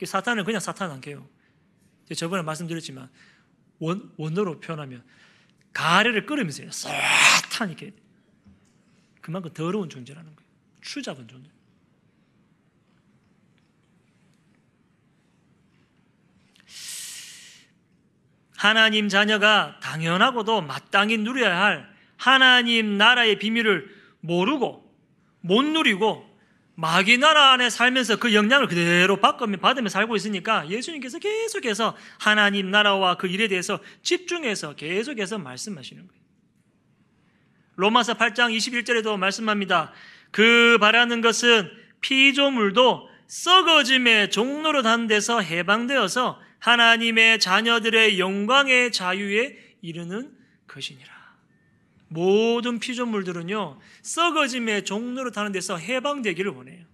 사탄은 0.03 0.43
그냥 0.43 0.59
사탄 0.59 0.91
안 0.91 0.99
개요. 0.99 1.27
저번에 2.15 2.43
말씀드렸지만 2.43 3.09
원, 3.79 4.11
원어로 4.17 4.59
표현하면 4.59 5.03
가래를 5.71 6.25
끓으면서 6.25 6.69
싹탄 6.69 7.69
이렇게 7.69 7.93
그만큼 9.21 9.51
더러운 9.53 9.89
존재라는 9.89 10.35
거예요. 10.35 10.49
추잡은 10.81 11.27
존재. 11.27 11.49
하나님 18.57 19.09
자녀가 19.09 19.77
당연하고도 19.81 20.61
마땅히 20.61 21.17
누려야 21.17 21.61
할 21.61 21.93
하나님 22.15 22.97
나라의 22.97 23.37
비밀을 23.37 23.93
모르고 24.21 24.89
못 25.41 25.63
누리고 25.63 26.32
마귀 26.75 27.19
나라 27.19 27.51
안에 27.51 27.69
살면서 27.69 28.17
그 28.17 28.33
영향을 28.33 28.67
그대로 28.67 29.17
받으며, 29.17 29.89
살고 29.89 30.15
있으니까 30.15 30.67
예수님께서 30.69 31.19
계속해서 31.19 31.95
하나님 32.19 32.71
나라와 32.71 33.15
그 33.15 33.27
일에 33.27 33.47
대해서 33.47 33.79
집중해서 34.01 34.75
계속해서 34.75 35.37
말씀하시는 35.37 36.07
거예요. 36.07 36.23
로마서 37.75 38.15
8장 38.15 38.55
21절에도 38.55 39.17
말씀합니다. 39.17 39.91
그 40.31 40.77
바라는 40.79 41.21
것은 41.21 41.69
피조물도 42.01 43.09
썩어짐의 43.27 44.31
종로로 44.31 44.81
단 44.81 45.07
데서 45.07 45.41
해방되어서 45.41 46.39
하나님의 46.59 47.39
자녀들의 47.39 48.19
영광의 48.19 48.91
자유에 48.91 49.57
이르는 49.81 50.31
것이니라. 50.67 51.12
모든 52.13 52.79
피조물들은요, 52.79 53.79
썩어짐의 54.01 54.85
종로로 54.85 55.31
타는 55.31 55.51
데서 55.51 55.77
해방되기를 55.77 56.51
원해요. 56.51 56.85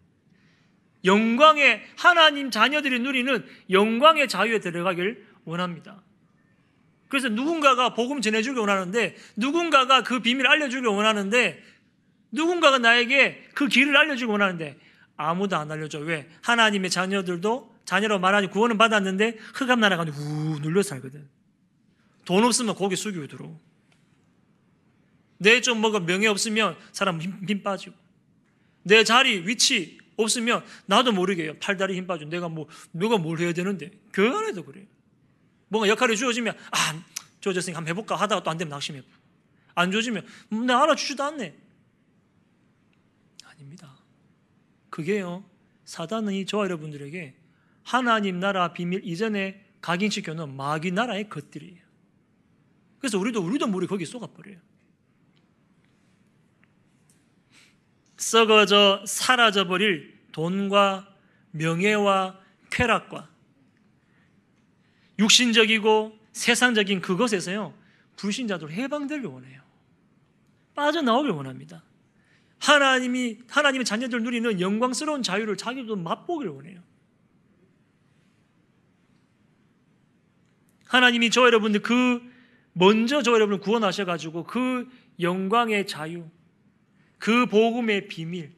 영광의, 1.06 1.84
하나님 1.98 2.52
자녀들이 2.52 3.00
누리는 3.00 3.46
영광의 3.70 4.28
자유에 4.28 4.60
들어가길 4.60 5.26
원합니다. 5.46 6.02
그래서 7.08 7.30
누군가가 7.30 7.94
복음 7.94 8.22
전해주길 8.22 8.60
원하는데, 8.60 9.16
누군가가 9.36 10.04
그 10.04 10.20
비밀을 10.20 10.50
알려주길 10.50 10.88
원하는데, 10.88 11.64
누군가가 12.32 12.78
나에게 12.78 13.50
그 13.56 13.68
길을 13.68 13.96
알려주길 13.96 14.32
원하는데, 14.32 14.78
아무도 15.22 15.58
안 15.58 15.70
알려줘. 15.70 16.00
왜? 16.00 16.30
하나님의 16.44 16.90
자녀들도 16.90 17.76
자녀로 17.84 18.20
말하니 18.20 18.48
구원은 18.52 18.78
받았는데 18.78 19.38
흑암 19.56 19.82
나라가 19.82 20.04
우 20.04 20.60
눌려 20.62 20.82
살거든. 20.82 21.28
돈 22.24 22.44
없으면 22.44 22.76
고개 22.76 22.96
숙이고 22.96 23.28
들어. 23.28 23.52
내 25.40 25.62
좀 25.62 25.82
뭐가 25.82 26.02
명예 26.02 26.28
없으면 26.28 26.78
사람 26.92 27.20
힘, 27.22 27.40
힘 27.48 27.64
빠지고. 27.64 27.96
내 28.84 29.04
자리, 29.04 29.48
위치 29.48 29.98
없으면 30.18 30.64
나도 30.86 31.12
모르게 31.14 31.58
팔다리 31.60 31.96
힘 31.96 32.08
빠지고 32.08 32.30
내가 32.30 32.50
뭐, 32.50 32.68
누가 32.94 33.18
뭘 33.18 33.40
해야 33.40 33.54
되는데. 33.54 33.92
그 34.12 34.28
안에도 34.30 34.64
그래요. 34.64 34.86
뭔가 35.70 35.88
역할이 35.88 36.18
주어지면, 36.18 36.56
아, 36.72 37.04
주어졌으니까 37.40 37.78
한번 37.78 37.90
해볼까 37.92 38.16
하다가 38.16 38.44
또 38.44 38.52
안 38.52 38.58
되면 38.58 38.70
낙심해. 38.70 39.02
안 39.76 39.92
주어지면, 39.92 40.26
음, 40.54 40.66
내 40.66 40.74
알아주지도 40.74 41.24
않네. 41.24 41.56
아닙니다. 43.46 43.98
그게요, 44.90 45.46
사단이 45.86 46.46
저와 46.46 46.66
여러분들에게 46.66 47.36
하나님 47.84 48.40
나라 48.40 48.74
비밀 48.74 49.06
이전에 49.06 49.66
각인시켜놓은 49.82 50.56
마귀 50.56 50.92
나라의 50.92 51.30
것들이에요. 51.30 51.82
그래서 53.00 53.18
우리도 53.18 53.42
우리도 53.42 53.68
모르게 53.68 53.90
거기 53.90 54.06
쏘가버려요. 54.06 54.58
썩어져 58.20 59.04
사라져 59.08 59.66
버릴 59.66 60.20
돈과 60.34 61.08
명예와 61.52 62.38
쾌락과 62.70 63.30
육신적이고 65.18 66.20
세상적인 66.34 67.02
그것에서요 67.02 67.74
불신자들 68.18 68.72
해방되길 68.72 69.26
원해요. 69.26 69.62
빠져나오길 70.76 71.32
원합니다. 71.32 71.84
하나님이 72.60 73.40
하나님의 73.50 73.86
자녀들 73.86 74.22
누리는 74.24 74.60
영광스러운 74.60 75.24
자유를 75.24 75.56
자기도 75.56 75.96
맛보길 75.96 76.50
원해요. 76.50 76.82
하나님이 80.86 81.30
저 81.30 81.46
여러분들 81.46 81.82
그 81.82 82.22
먼저 82.74 83.22
저 83.22 83.32
여러분을 83.32 83.60
구원하셔 83.62 84.04
가지고 84.04 84.44
그 84.44 84.90
영광의 85.22 85.88
자유, 85.88 86.30
그 87.20 87.46
복음의 87.46 88.08
비밀, 88.08 88.52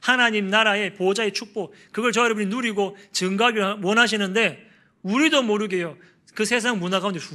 하나님 0.00 0.48
나라의 0.48 0.94
보좌의 0.94 1.32
축복, 1.32 1.74
그걸 1.92 2.12
저 2.12 2.22
여러분이 2.22 2.46
누리고 2.46 2.96
증가하길 3.12 3.62
원하시는데 3.82 4.68
우리도 5.02 5.42
모르게요. 5.42 5.96
그 6.34 6.44
세상 6.44 6.78
문화 6.78 7.00
가운데 7.00 7.18
후 7.18 7.34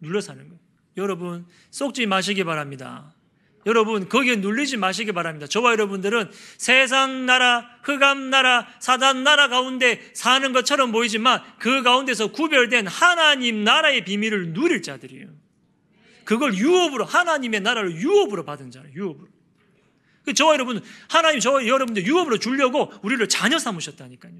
눌러 0.00 0.20
사는 0.20 0.42
거예요. 0.42 0.60
여러분 0.96 1.46
쏙지 1.70 2.06
마시기 2.06 2.44
바랍니다. 2.44 3.12
여러분 3.66 4.08
거기에 4.08 4.36
눌리지 4.36 4.76
마시기 4.76 5.10
바랍니다. 5.12 5.46
저와 5.46 5.72
여러분들은 5.72 6.30
세상 6.56 7.26
나라, 7.26 7.68
흑암 7.82 8.30
나라, 8.30 8.68
사단 8.78 9.24
나라 9.24 9.48
가운데 9.48 10.00
사는 10.14 10.52
것처럼 10.52 10.92
보이지만 10.92 11.42
그 11.58 11.82
가운데서 11.82 12.28
구별된 12.28 12.86
하나님 12.86 13.64
나라의 13.64 14.04
비밀을 14.04 14.52
누릴 14.52 14.82
자들이에요. 14.82 15.28
그걸 16.24 16.54
유업으로 16.54 17.04
하나님의 17.04 17.60
나라를 17.60 17.96
유업으로 17.96 18.44
받은 18.44 18.70
자예요. 18.70 18.88
유업으로. 18.94 19.35
그 20.26 20.34
저와 20.34 20.54
여러분 20.54 20.82
하나님 21.08 21.38
저와 21.38 21.66
여러분들 21.66 22.04
유업으로 22.04 22.38
주려고 22.38 22.92
우리를 23.02 23.26
자녀 23.28 23.58
삼으셨다니까요. 23.58 24.34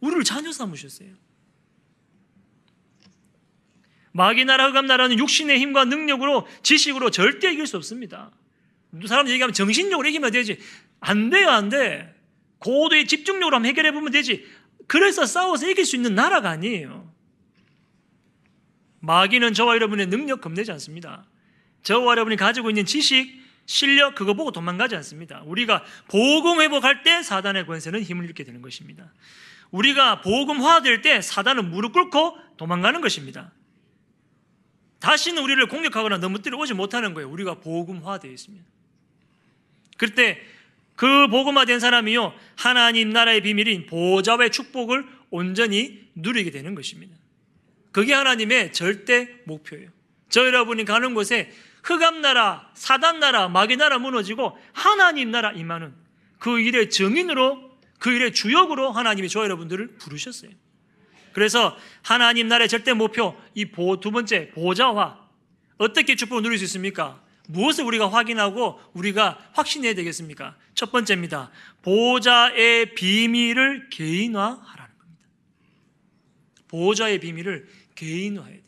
우리를 0.00 0.24
자녀 0.24 0.52
삼으셨어요. 0.52 1.08
마귀 4.12 4.44
나라, 4.46 4.70
흑암 4.70 4.86
나라는 4.86 5.18
육신의 5.18 5.60
힘과 5.60 5.84
능력으로 5.84 6.48
지식으로 6.62 7.10
절대 7.10 7.52
이길 7.52 7.66
수 7.66 7.76
없습니다. 7.76 8.32
사람 9.06 9.28
얘기하면 9.28 9.52
정신력으로 9.52 10.08
이기면 10.08 10.32
되지. 10.32 10.58
안 11.00 11.30
돼요, 11.30 11.50
안 11.50 11.68
돼. 11.68 12.12
고도의 12.58 13.06
집중력으로 13.06 13.56
한번 13.56 13.68
해결해 13.68 13.92
보면 13.92 14.10
되지. 14.10 14.44
그래서 14.88 15.24
싸워서 15.26 15.68
이길 15.70 15.84
수 15.84 15.96
있는 15.96 16.14
나라가 16.14 16.50
아니에요. 16.50 17.12
마귀는 19.00 19.52
저와 19.52 19.74
여러분의 19.74 20.06
능력 20.06 20.40
겁내지 20.40 20.72
않습니다. 20.72 21.26
저와 21.82 22.12
여러분이 22.12 22.36
가지고 22.36 22.70
있는 22.70 22.86
지식, 22.86 23.45
실력, 23.66 24.14
그거 24.14 24.34
보고 24.34 24.52
도망가지 24.52 24.94
않습니다. 24.96 25.42
우리가 25.44 25.84
보금 26.08 26.60
회복할 26.60 27.02
때 27.02 27.22
사단의 27.22 27.66
권세는 27.66 28.02
힘을 28.02 28.24
잃게 28.24 28.44
되는 28.44 28.62
것입니다. 28.62 29.12
우리가 29.70 30.22
보금화 30.22 30.82
될 30.82 31.02
때 31.02 31.20
사단은 31.20 31.70
무릎 31.70 31.92
꿇고 31.92 32.38
도망가는 32.56 33.00
것입니다. 33.00 33.52
다시는 35.00 35.42
우리를 35.42 35.66
공격하거나 35.66 36.18
넘어뜨려 36.18 36.56
오지 36.58 36.74
못하는 36.74 37.12
거예요. 37.12 37.28
우리가 37.28 37.56
복음화되어 37.56 38.30
있습니다. 38.30 38.64
그때 39.98 40.40
그 40.94 41.28
복음화된 41.28 41.80
사람이요 41.80 42.32
하나님 42.56 43.10
나라의 43.10 43.42
비밀인 43.42 43.86
보좌의 43.86 44.50
축복을 44.50 45.06
온전히 45.30 46.08
누리게 46.14 46.50
되는 46.50 46.74
것입니다. 46.74 47.14
그게 47.92 48.14
하나님의 48.14 48.72
절대 48.72 49.28
목표예요. 49.44 49.90
저 50.28 50.44
여러분이 50.46 50.84
가는 50.84 51.14
곳에 51.14 51.52
흑암 51.86 52.20
나라, 52.20 52.68
사단 52.74 53.20
나라, 53.20 53.48
마귀 53.48 53.76
나라 53.76 53.98
무너지고 53.98 54.58
하나님 54.72 55.30
나라 55.30 55.52
임하는 55.52 55.94
그 56.40 56.58
일의 56.58 56.90
증인으로 56.90 57.70
그 58.00 58.10
일의 58.10 58.32
주역으로 58.32 58.90
하나님이 58.90 59.28
저 59.28 59.44
여러분들을 59.44 59.96
부르셨어요. 59.98 60.50
그래서 61.32 61.76
하나님 62.02 62.48
나라의 62.48 62.68
절대 62.68 62.92
목표 62.92 63.36
이 63.54 63.66
두 64.00 64.10
번째 64.10 64.50
보좌화 64.50 65.18
어떻게 65.78 66.16
축복을 66.16 66.42
누릴 66.42 66.58
수 66.58 66.64
있습니까? 66.64 67.22
무엇을 67.48 67.84
우리가 67.84 68.10
확인하고 68.10 68.80
우리가 68.94 69.38
확신해야 69.52 69.94
되겠습니까? 69.94 70.56
첫 70.74 70.90
번째입니다. 70.90 71.50
보좌의 71.82 72.94
비밀을 72.94 73.90
개인화하라는 73.90 74.98
겁니다. 74.98 75.24
보좌의 76.66 77.20
비밀을 77.20 77.68
개인화해야 77.94 78.54
돼요. 78.54 78.65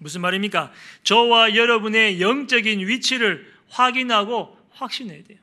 무슨 0.00 0.22
말입니까? 0.22 0.72
저와 1.04 1.54
여러분의 1.54 2.22
영적인 2.22 2.80
위치를 2.80 3.46
확인하고 3.68 4.58
확신해야 4.70 5.22
돼요. 5.24 5.38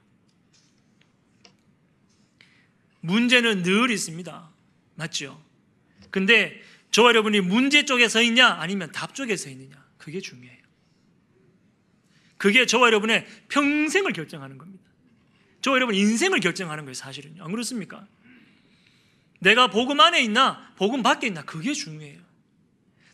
문제는 3.01 3.61
늘 3.61 3.91
있습니다. 3.91 4.49
맞죠? 4.95 5.41
근데 6.09 6.59
저와 6.89 7.09
여러분이 7.09 7.41
문제 7.41 7.85
쪽에 7.85 8.07
서 8.07 8.21
있냐 8.23 8.47
아니면 8.47 8.91
답 8.91 9.13
쪽에 9.13 9.37
서 9.37 9.49
있느냐 9.51 9.75
그게 9.99 10.19
중요해요. 10.19 10.57
그게 12.37 12.65
저와 12.65 12.87
여러분의 12.87 13.27
평생을 13.49 14.11
결정하는 14.13 14.57
겁니다. 14.57 14.83
저와 15.61 15.75
여러분 15.75 15.93
인생을 15.93 16.39
결정하는 16.39 16.85
거예요 16.85 16.95
사실은요. 16.95 17.43
안 17.43 17.51
그렇습니까? 17.51 18.07
내가 19.39 19.67
복음 19.67 19.99
안에 19.99 20.23
있나 20.23 20.73
복음 20.77 21.03
밖에 21.03 21.27
있나 21.27 21.43
그게 21.43 21.73
중요해요. 21.73 22.26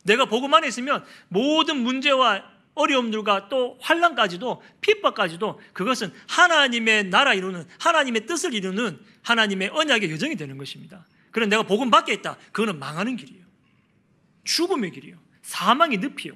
내가 0.04 0.26
복음 0.26 0.54
안에 0.54 0.68
있으면 0.68 1.04
모든 1.28 1.78
문제와 1.78 2.44
어려움들과 2.76 3.50
또 3.50 3.78
환란까지도 3.82 4.62
핍박까지도 4.82 5.62
그것은 5.74 6.12
하나님의 6.28 7.06
나라 7.06 7.34
이루는 7.34 7.66
하나님의 7.80 8.26
뜻을 8.26 8.54
이루는 8.54 9.00
하나님의 9.22 9.70
언약의 9.70 10.12
여정이 10.12 10.36
되는 10.36 10.58
것입니다. 10.58 11.06
그럼 11.32 11.50
내가 11.50 11.63
복음 11.63 11.89
밖에 11.89 12.13
있다. 12.13 12.38
그거는 12.52 12.80
망하는 12.80 13.16
길이에요. 13.16 13.44
죽음의 14.44 14.92
길이에요. 14.92 15.18
사망의 15.42 16.00
늪이요. 16.00 16.34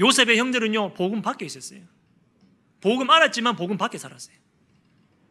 요셉의 0.00 0.38
형들은요 0.38 0.94
복음 0.94 1.22
밖에 1.22 1.46
있었어요. 1.46 1.80
복음 2.80 3.10
알았지만 3.10 3.56
복음 3.56 3.78
밖에 3.78 3.96
살았어요. 3.96 4.36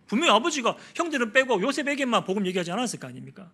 분명히 0.07 0.33
아버지가 0.33 0.75
형들은 0.95 1.31
빼고 1.31 1.61
요셉에게만 1.61 2.23
복음 2.23 2.45
얘기하지 2.47 2.71
않았을 2.71 2.99
거 2.99 3.07
아닙니까? 3.07 3.51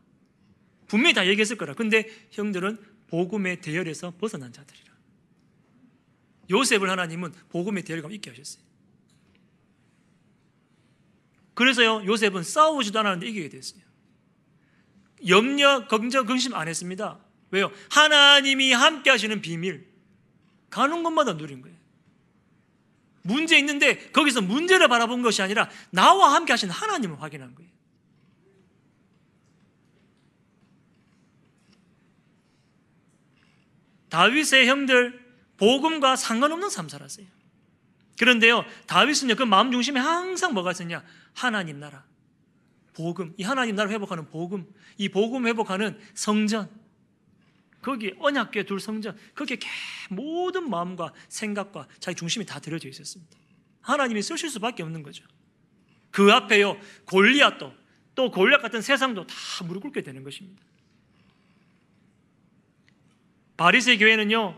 분명히 0.89 1.13
다 1.13 1.25
얘기했을 1.25 1.55
거라. 1.55 1.73
근데 1.73 2.05
형들은 2.31 2.77
복음의 3.07 3.61
대열에서 3.61 4.13
벗어난 4.19 4.51
자들이라. 4.51 4.89
요셉을 6.49 6.89
하나님은 6.89 7.31
복음의 7.49 7.83
대열감 7.83 8.11
있게 8.11 8.31
하셨어요. 8.31 8.63
그래서요 11.53 12.05
요셉은 12.05 12.43
싸우지도 12.43 12.99
않았는데 12.99 13.27
이기게 13.27 13.49
됐어요. 13.49 13.81
염려, 15.27 15.87
걱정, 15.87 16.25
근심 16.25 16.53
안 16.55 16.67
했습니다. 16.67 17.19
왜요? 17.51 17.71
하나님이 17.91 18.71
함께 18.73 19.09
하시는 19.09 19.41
비밀 19.41 19.87
가는 20.69 21.03
곳마다 21.03 21.33
누린 21.33 21.61
거예요. 21.61 21.77
문제 23.21 23.59
있는데 23.59 24.09
거기서 24.11 24.41
문제를 24.41 24.87
바라본 24.87 25.21
것이 25.21 25.41
아니라 25.41 25.69
나와 25.91 26.33
함께 26.33 26.53
하신 26.53 26.69
하나님을 26.69 27.21
확인한 27.21 27.53
거예요. 27.53 27.69
다윗의 34.09 34.67
형들 34.67 35.19
복음과 35.57 36.15
상관없는 36.15 36.69
삶 36.69 36.89
살았어요. 36.89 37.25
그런데요, 38.17 38.65
다윗은요, 38.87 39.35
그 39.35 39.43
마음 39.43 39.71
중심에 39.71 39.99
항상 39.99 40.53
뭐가 40.53 40.71
있었냐? 40.71 41.03
하나님 41.33 41.79
나라. 41.79 42.03
복음, 42.93 43.33
이 43.37 43.43
하나님 43.43 43.75
나라 43.75 43.89
회복하는 43.89 44.29
복음, 44.29 44.69
이 44.97 45.07
복음 45.07 45.47
회복하는 45.47 45.97
성전, 46.13 46.69
거기 47.81 48.13
언약궤 48.19 48.65
둘 48.65 48.81
성전, 48.81 49.17
거기에 49.35 49.57
모든 50.09 50.69
마음과 50.69 51.13
생각과 51.29 51.87
자기 51.99 52.15
중심이 52.15 52.45
다 52.45 52.59
들어져 52.59 52.89
있었습니다. 52.89 53.37
하나님이 53.81 54.21
쓰실 54.21 54.49
수밖에 54.49 54.83
없는 54.83 55.01
거죠. 55.01 55.23
그 56.11 56.31
앞에요, 56.33 56.77
골리앗도, 57.05 57.73
또 58.15 58.31
골리앗 58.31 58.61
같은 58.61 58.81
세상도 58.81 59.25
다 59.27 59.35
무릎 59.65 59.83
꿇게 59.83 60.03
되는 60.03 60.23
것입니다. 60.23 60.61
바리새 63.59 63.97
교회는요, 63.97 64.55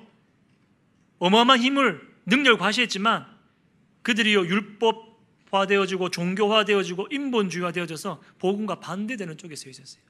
어마어마한 1.18 1.60
힘을 1.60 2.08
능력을 2.28 2.60
과시했지만 2.60 3.26
그들이요 4.04 4.46
율법화되어지고 4.46 6.10
종교화되어지고 6.10 7.08
인본주의화되어져서 7.10 8.22
복음과 8.38 8.80
반대되는 8.80 9.40
쪽에 9.40 9.56
서 9.56 9.70
있었어요. 9.72 10.04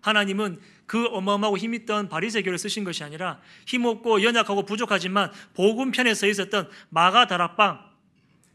하나님은 0.00 0.58
그 0.86 1.06
어마어마하고 1.06 1.56
힘있던 1.56 2.08
바리새 2.08 2.42
교를 2.42 2.58
쓰신 2.58 2.82
것이 2.82 3.04
아니라 3.04 3.40
힘없고 3.68 4.24
연약하고 4.24 4.64
부족하지만 4.64 5.30
복음 5.54 5.92
편에 5.92 6.12
서 6.14 6.26
있었던 6.26 6.68
마가 6.88 7.28
다락방 7.28 7.80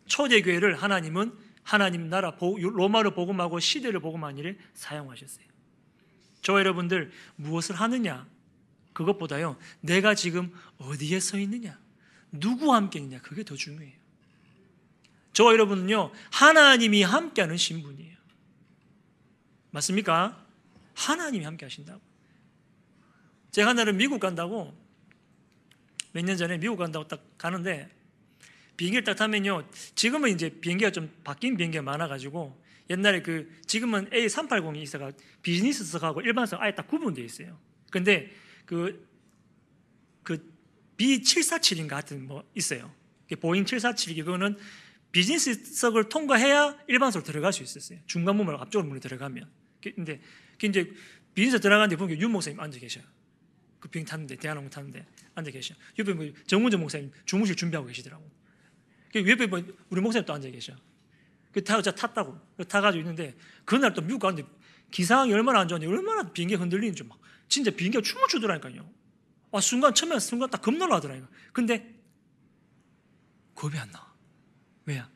초대 0.06 0.42
교회를 0.42 0.84
하나님은 0.84 1.32
하나님 1.64 2.10
나라 2.10 2.36
로마를 2.42 3.12
복음하고 3.12 3.62
시대를 3.62 4.02
복음한 4.02 4.38
일에 4.38 4.58
사용하셨어요. 4.74 5.46
저 6.42 6.60
여러분들 6.60 7.12
무엇을 7.38 7.76
하느냐 7.76 8.28
그것보다요 8.94 9.58
내가 9.82 10.16
지금 10.16 10.54
어디에 10.78 11.20
서 11.20 11.38
있느냐 11.40 11.80
누구와 12.32 12.78
함께 12.78 13.00
있느냐 13.00 13.22
그게 13.22 13.44
더 13.44 13.56
중요해요. 13.56 13.94
저 15.34 15.46
여러분은요 15.46 16.12
하나님이 16.32 17.04
함께하는 17.04 17.58
신분이에요. 17.58 18.18
맞습니까? 19.72 20.46
하나님이 20.94 21.46
함께 21.46 21.66
하신다고. 21.66 22.02
제가 23.52 23.70
하나를 23.70 23.94
미국 23.94 24.20
간다고 24.20 24.76
몇 26.14 26.26
년 26.26 26.36
전에 26.36 26.58
미국 26.58 26.78
간다고 26.78 27.08
딱 27.08 27.24
가는데 27.38 27.90
비행기를 28.76 29.04
딱 29.04 29.16
타면요. 29.16 29.66
지금은 29.96 30.32
이제 30.32 30.50
비행기가 30.50 30.92
좀 30.92 31.10
바뀐 31.24 31.56
비행기가 31.56 31.82
많아가지고 31.84 32.60
옛날에 32.90 33.22
그 33.22 33.50
지금은 33.68 34.10
A380이 34.10 34.82
있어가 34.82 35.12
비즈니스석하고 35.42 36.22
일반석 36.22 36.62
아예 36.62 36.76
딱 36.76 36.88
구분되어 36.88 37.24
있어요. 37.24 37.58
근데 37.90 38.32
그, 38.72 39.06
그 40.24 40.50
B747인가 40.98 41.90
같은 41.90 42.26
뭐 42.26 42.50
있어요. 42.56 42.90
보잉 43.42 43.66
747 43.66 44.18
이거는 44.18 44.58
비즈니스석을 45.12 46.08
통과해야 46.08 46.78
일반석으로 46.88 47.26
들어갈 47.26 47.52
수 47.52 47.64
있었어요. 47.64 48.00
중간 48.06 48.38
문으로 48.38 48.62
앞쪽으로 48.62 48.88
문에 48.88 49.02
들어가면. 49.02 49.50
근데 49.82 50.22
그 50.58 50.68
이제 50.68 50.90
비즈니스 51.34 51.60
들어가는데 51.60 51.98
보니까 51.98 52.18
윤 52.22 52.32
목사님 52.32 52.62
앉아 52.62 52.80
계셔요. 52.80 53.04
그 53.82 53.90
비행 53.90 54.06
탔는데 54.06 54.38
대한항공 54.38 54.70
탔는데 54.70 55.06
앉아 55.36 55.52
계셔. 55.52 55.76
옆에 56.00 56.14
뭐 56.14 56.32
정문정 56.48 56.80
목사님 56.80 57.12
주무실 57.26 57.58
준비하고 57.58 57.88
계시더라고. 57.88 58.24
그 59.12 59.30
옆에 59.30 59.48
뭐 59.48 59.62
우리 59.90 60.00
목사님 60.00 60.26
또 60.26 60.34
앉아 60.34 60.50
계셔. 60.50 60.74
그 61.52 61.62
타고 61.62 61.82
자 61.82 61.92
탔다고 61.92 62.40
그 62.56 62.66
타가지고 62.66 63.02
있는데 63.02 63.36
그날 63.66 63.94
또 63.94 64.02
미국 64.02 64.20
가는데 64.20 64.48
기상이 64.92 65.34
얼마나 65.34 65.60
안 65.60 65.68
좋은지 65.68 65.88
얼마나 65.88 66.32
비행기 66.32 66.56
흔들리는 66.56 66.96
줄막 66.96 67.20
진짜 67.52 67.70
비행기가 67.70 68.02
춤을 68.02 68.28
추더라니까요. 68.30 68.90
아 69.52 69.60
순간 69.60 69.94
처음에 69.94 70.18
순간 70.20 70.50
딱 70.50 70.62
겁나라더라니까. 70.62 71.28
근데 71.52 71.94
겁이 73.54 73.78
안 73.78 73.92
나. 73.92 74.12
왜야? 74.86 75.10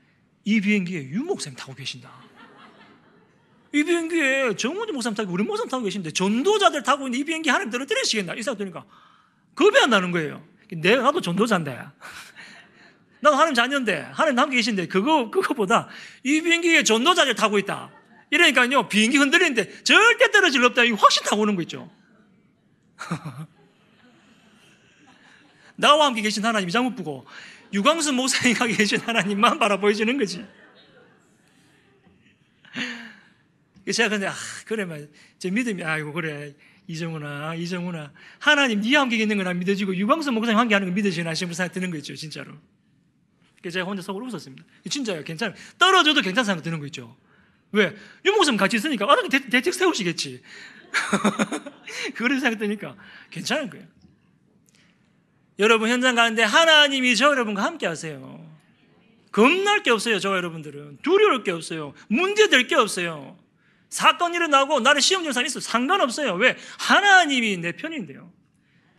이 0.44 0.60
비행기에 0.60 1.10
유 1.12 1.24
목사님 1.24 1.58
타고 1.58 1.74
계신다. 1.74 2.12
이 3.74 3.84
비행기에 3.84 4.58
정문지 4.58 4.92
목사님 4.92 5.16
타고 5.16 5.32
우리 5.32 5.44
목사님 5.44 5.70
타고 5.70 5.86
계신데 5.86 6.12
전도자들 6.12 6.84
타고 6.84 7.08
있는 7.08 7.20
이 7.20 7.24
비행기 7.24 7.50
하나님 7.50 7.72
떨어뜨리시겠나? 7.72 8.36
이 8.36 8.44
생각 8.44 8.58
드니까 8.58 8.86
겁이 9.56 9.80
안 9.80 9.90
나는 9.90 10.12
거예요. 10.12 10.46
내가 10.74 11.04
나도 11.04 11.22
전도자인데. 11.22 11.72
나도 13.22 13.38
하나님 13.38 13.56
자녀인데 13.56 14.10
하나님 14.12 14.38
함께 14.40 14.58
계신데 14.58 14.88
그거 14.88 15.32
그거보다 15.32 15.88
이 16.24 16.42
비행기에 16.42 16.84
전도자들 16.84 17.36
타고 17.36 17.58
있다. 17.58 17.92
이러니까요 18.30 18.90
비행기 18.90 19.18
흔들리는데 19.18 19.84
절대 19.84 20.32
떨어질 20.32 20.62
리 20.62 20.66
없다. 20.66 20.84
이 20.84 20.92
확신 20.92 21.24
타고 21.24 21.44
오는 21.44 21.56
거 21.56 21.62
있죠. 21.62 21.90
나와 25.76 26.06
함께 26.06 26.22
계신 26.22 26.44
하나님이 26.46 26.72
잘못 26.72 26.96
보고 26.96 27.26
유광수 27.74 28.14
목사님과 28.14 28.68
계신 28.68 29.00
하나님만 29.00 29.60
바라보여주는 29.60 30.18
거지. 30.18 30.46
제가 33.92 34.10
근데 34.10 34.28
아 34.28 34.34
그래 34.66 34.86
말제 34.86 35.52
믿음이 35.52 35.84
아이고 35.84 36.14
그래 36.14 36.56
이정훈아 36.88 37.56
이정훈아 37.56 38.12
하나님 38.40 38.82
네 38.82 38.96
함께 38.96 39.18
있는 39.18 39.38
건안 39.38 39.60
믿어지고 39.60 39.96
유광수 39.96 40.32
목사님 40.32 40.58
함께 40.58 40.74
하는 40.76 40.88
건 40.88 40.96
믿어지나 40.96 41.34
싶은 41.34 41.54
생각 41.54 41.74
드는 41.74 41.92
거 41.92 41.98
있죠 41.98 42.16
진짜로. 42.16 42.54
제가 43.70 43.84
혼자 43.84 44.02
속으로 44.04 44.28
웃었습니다. 44.28 44.64
진짜요 44.90 45.24
괜찮아요. 45.24 45.56
떨어져도 45.80 46.22
괜찮은 46.22 46.46
생각 46.46 46.62
드는 46.64 46.80
거 46.80 46.86
있죠. 46.86 47.16
왜? 47.72 47.96
유 48.26 48.32
목사님 48.32 48.58
같이 48.58 48.78
있으니까 48.78 49.06
아 49.06 49.16
대, 49.30 49.50
대책 49.50 49.74
세우시겠지. 49.74 50.42
그런 52.16 52.40
생각 52.40 52.60
드니까 52.60 52.96
괜찮은 53.32 53.70
거예요. 53.70 53.86
여러분 55.60 55.90
현장 55.90 56.16
가는데 56.16 56.44
하나님이 56.44 57.16
저 57.16 57.28
여러분과 57.28 57.64
함께 57.64 57.88
하세요. 57.88 58.46
겁날 59.32 59.84
게 59.84 59.92
없어요, 59.92 60.20
저 60.20 60.36
여러분들은. 60.36 61.00
두려울 61.02 61.44
게 61.44 61.52
없어요. 61.52 61.94
문제될 62.08 62.68
게 62.68 62.76
없어요. 62.76 63.38
사건 63.90 64.34
일어나고 64.34 64.80
나를 64.80 65.02
시험 65.02 65.26
연산 65.26 65.46
있어 65.46 65.60
상관없어요. 65.60 66.34
왜? 66.36 66.58
하나님이 66.80 67.58
내 67.58 67.72
편인데요. 67.74 68.32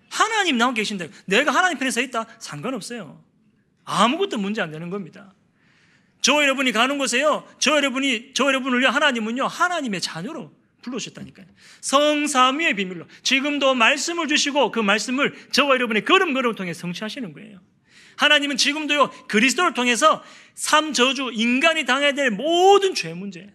하나님 0.08 0.56
나와 0.56 0.72
계신데 0.72 1.10
내가 1.26 1.52
하나님 1.52 1.78
편에 1.78 1.90
서 1.90 2.00
있다? 2.00 2.26
상관없어요. 2.38 3.22
아무것도 3.84 4.38
문제 4.38 4.62
안 4.62 4.70
되는 4.70 4.90
겁니다. 4.90 5.34
저 6.22 6.42
여러분이 6.42 6.72
가는 6.72 6.98
곳에요. 6.98 7.46
저 7.58 7.76
여러분이 7.76 8.32
저 8.34 8.46
여러분을 8.46 8.80
위해 8.80 8.90
하나님은요. 8.90 9.46
하나님의 9.46 10.00
자녀로 10.00 10.52
불러오셨다니까요. 10.86 11.46
성삼위의 11.80 12.74
비밀로 12.76 13.06
지금도 13.22 13.74
말씀을 13.74 14.28
주시고 14.28 14.70
그 14.70 14.80
말씀을 14.80 15.34
저와 15.50 15.74
여러분의 15.74 16.04
걸음걸음을 16.04 16.54
통해 16.54 16.72
성취하시는 16.72 17.32
거예요. 17.32 17.60
하나님은 18.16 18.56
지금도요 18.56 19.10
그리스도를 19.28 19.74
통해서 19.74 20.22
삼 20.54 20.92
저주 20.92 21.30
인간이 21.32 21.84
당해야 21.84 22.12
될 22.12 22.30
모든 22.30 22.94
죄 22.94 23.12
문제, 23.12 23.52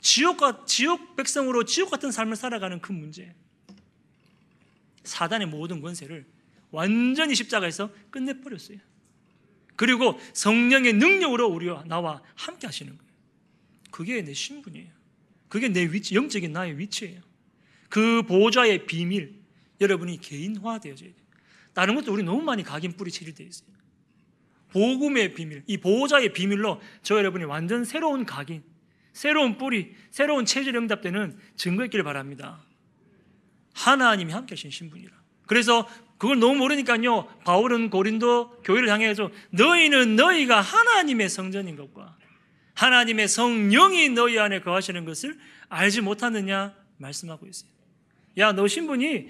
지옥과 0.00 0.64
지옥 0.66 1.16
백성으로 1.16 1.64
지옥 1.64 1.90
같은 1.90 2.10
삶을 2.10 2.36
살아가는 2.36 2.80
그 2.80 2.92
문제, 2.92 3.34
사단의 5.04 5.48
모든 5.48 5.82
권세를 5.82 6.26
완전히 6.70 7.34
십자가에서 7.34 7.90
끝내버렸어요. 8.10 8.78
그리고 9.76 10.18
성령의 10.32 10.94
능력으로 10.94 11.48
우리와 11.48 11.84
나와 11.86 12.22
함께 12.34 12.66
하시는 12.66 12.96
거예요. 12.96 13.12
그게 13.90 14.22
내 14.22 14.32
신분이에요. 14.32 15.01
그게 15.52 15.68
내 15.68 15.82
위치, 15.82 16.14
영적인 16.14 16.50
나의 16.50 16.78
위치예요. 16.78 17.20
그 17.90 18.22
보좌의 18.22 18.86
비밀, 18.86 19.34
여러분이 19.82 20.18
개인화되어져야 20.22 21.10
돼요. 21.10 21.26
다른 21.74 21.94
것도 21.94 22.10
우리 22.10 22.22
너무 22.22 22.40
많이 22.40 22.62
각인 22.62 22.96
뿌리 22.96 23.10
체질되어 23.10 23.46
있어요. 23.46 23.68
복음의 24.70 25.34
비밀, 25.34 25.62
이 25.66 25.76
보호자의 25.76 26.32
비밀로 26.32 26.80
저 27.02 27.18
여러분이 27.18 27.44
완전 27.44 27.84
새로운 27.84 28.24
각인, 28.24 28.62
새로운 29.12 29.58
뿌리, 29.58 29.94
새로운 30.10 30.46
체질 30.46 30.74
응답되는 30.74 31.38
증거있기를 31.56 32.02
바랍니다. 32.02 32.64
하나님이 33.74 34.32
함께 34.32 34.54
하신 34.54 34.70
신분이라. 34.70 35.12
그래서 35.46 35.86
그걸 36.16 36.38
너무 36.38 36.54
모르니까요. 36.54 37.26
바울은 37.44 37.90
고린도 37.90 38.62
교회를 38.62 38.88
향해서 38.88 39.30
너희는 39.50 40.16
너희가 40.16 40.62
하나님의 40.62 41.28
성전인 41.28 41.76
것과 41.76 42.16
하나님의 42.74 43.28
성령이 43.28 44.10
너희 44.10 44.38
안에 44.38 44.60
거하시는 44.60 45.04
것을 45.04 45.38
알지 45.68 46.00
못하느냐 46.00 46.74
말씀하고 46.98 47.46
있어요. 47.46 47.70
야, 48.38 48.52
너 48.52 48.66
신분이 48.66 49.28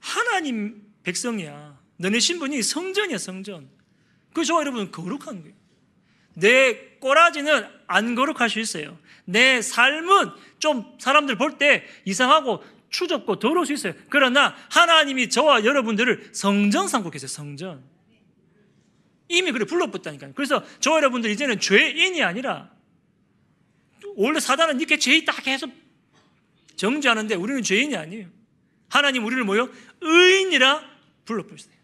하나님 0.00 0.82
백성이야. 1.02 1.78
너네 1.96 2.18
신분이 2.18 2.62
성전이야, 2.62 3.18
성전. 3.18 3.68
그저 4.34 4.54
여러분 4.60 4.90
거룩한 4.90 5.42
거예요. 5.42 5.54
내 6.34 6.74
꼬라지는 6.98 7.66
안 7.86 8.14
거룩할 8.14 8.50
수 8.50 8.58
있어요. 8.60 8.98
내 9.24 9.62
삶은 9.62 10.30
좀 10.58 10.96
사람들 10.98 11.36
볼 11.36 11.58
때 11.58 11.84
이상하고 12.04 12.62
추접고 12.90 13.38
더러울 13.38 13.66
수 13.66 13.72
있어요. 13.72 13.94
그러나 14.10 14.54
하나님이 14.70 15.28
저와 15.30 15.64
여러분들을 15.64 16.30
성전 16.32 16.88
삼고 16.88 17.10
계세요. 17.10 17.28
성전. 17.28 17.82
이미 19.28 19.52
그래 19.52 19.64
불러붙다니까요. 19.64 20.32
그래서 20.34 20.62
저 20.80 20.92
여러분들 20.92 21.30
이제는 21.30 21.60
죄인이 21.60 22.22
아니라 22.22 22.70
원래 24.16 24.40
사단은 24.40 24.78
이렇게 24.80 24.98
죄 24.98 25.16
있다 25.16 25.32
계속 25.42 25.70
정죄하는데 26.76 27.34
우리는 27.36 27.62
죄인이 27.62 27.96
아니에요. 27.96 28.28
하나님 28.88 29.24
우리를 29.24 29.42
뭐요? 29.44 29.68
의인이라 30.00 30.82
불러보세요. 31.24 31.74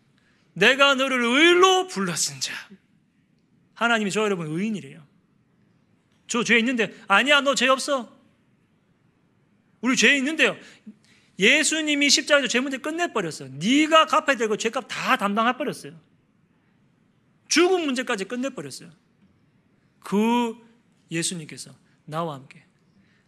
내가 0.53 0.95
너를 0.95 1.23
의로 1.23 1.87
불렀은 1.87 2.41
자. 2.41 2.53
하나님이 3.75 4.11
저 4.11 4.23
여러분 4.23 4.47
의인이래요. 4.49 5.07
저 6.29 6.45
죄 6.45 6.59
있는데 6.59 6.95
아니야 7.09 7.41
너 7.41 7.55
죄 7.55 7.67
없어. 7.69 8.15
우리 9.81 9.97
죄 9.97 10.17
있는데요. 10.17 10.57
예수님이 11.39 12.11
십자가에서 12.11 12.49
죄 12.49 12.61
문제 12.61 12.77
끝내버렸어요. 12.79 13.49
네가 13.55 14.07
갚아야 14.07 14.37
되고 14.37 14.57
죄값 14.57 14.87
다 14.89 15.17
담당해 15.17 15.57
버렸어요. 15.57 15.99
죽음 17.49 17.87
문제까지 17.87 18.27
끝내버렸어요. 18.27 18.91
그 20.01 20.55
예수님께서 21.11 21.75
나와 22.11 22.35
함께 22.35 22.65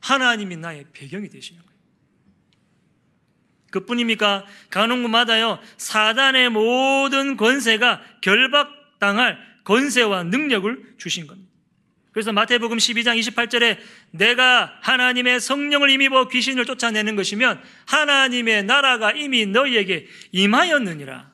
하나님이 0.01 0.57
나의 0.57 0.87
배경이 0.93 1.29
되시는 1.29 1.63
거예요. 1.63 1.73
그뿐입니까? 3.71 4.45
가는 4.69 5.03
곳마다요 5.03 5.59
사단의 5.79 6.51
모든 6.51 7.37
권세가 7.37 8.03
결박당할 8.21 9.39
권세와 9.65 10.25
능력을 10.25 10.97
주신 10.99 11.27
겁니다. 11.27 11.51
그래서 12.13 12.31
마태복음 12.31 12.77
12장 12.77 13.19
28절에 13.19 13.79
내가 14.11 14.79
하나님의 14.83 15.41
성령을 15.41 15.89
힘입어 15.89 16.29
귀신을 16.29 16.67
쫓아내는 16.67 17.17
것이면 17.17 17.63
하나님의 17.87 18.65
나라가 18.65 19.13
이미 19.13 19.47
너희에게 19.47 20.07
임하였느니라. 20.33 21.33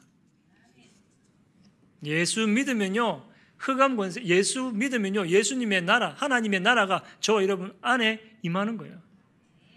예수 2.04 2.46
믿으면요 2.46 3.27
흑암 3.58 3.96
권세 3.96 4.22
예수 4.24 4.72
믿으면요 4.74 5.28
예수님의 5.28 5.82
나라 5.82 6.14
하나님의 6.16 6.60
나라가 6.60 7.02
저 7.20 7.42
여러분 7.42 7.74
안에 7.80 8.20
임하는 8.42 8.76
거예요. 8.76 8.96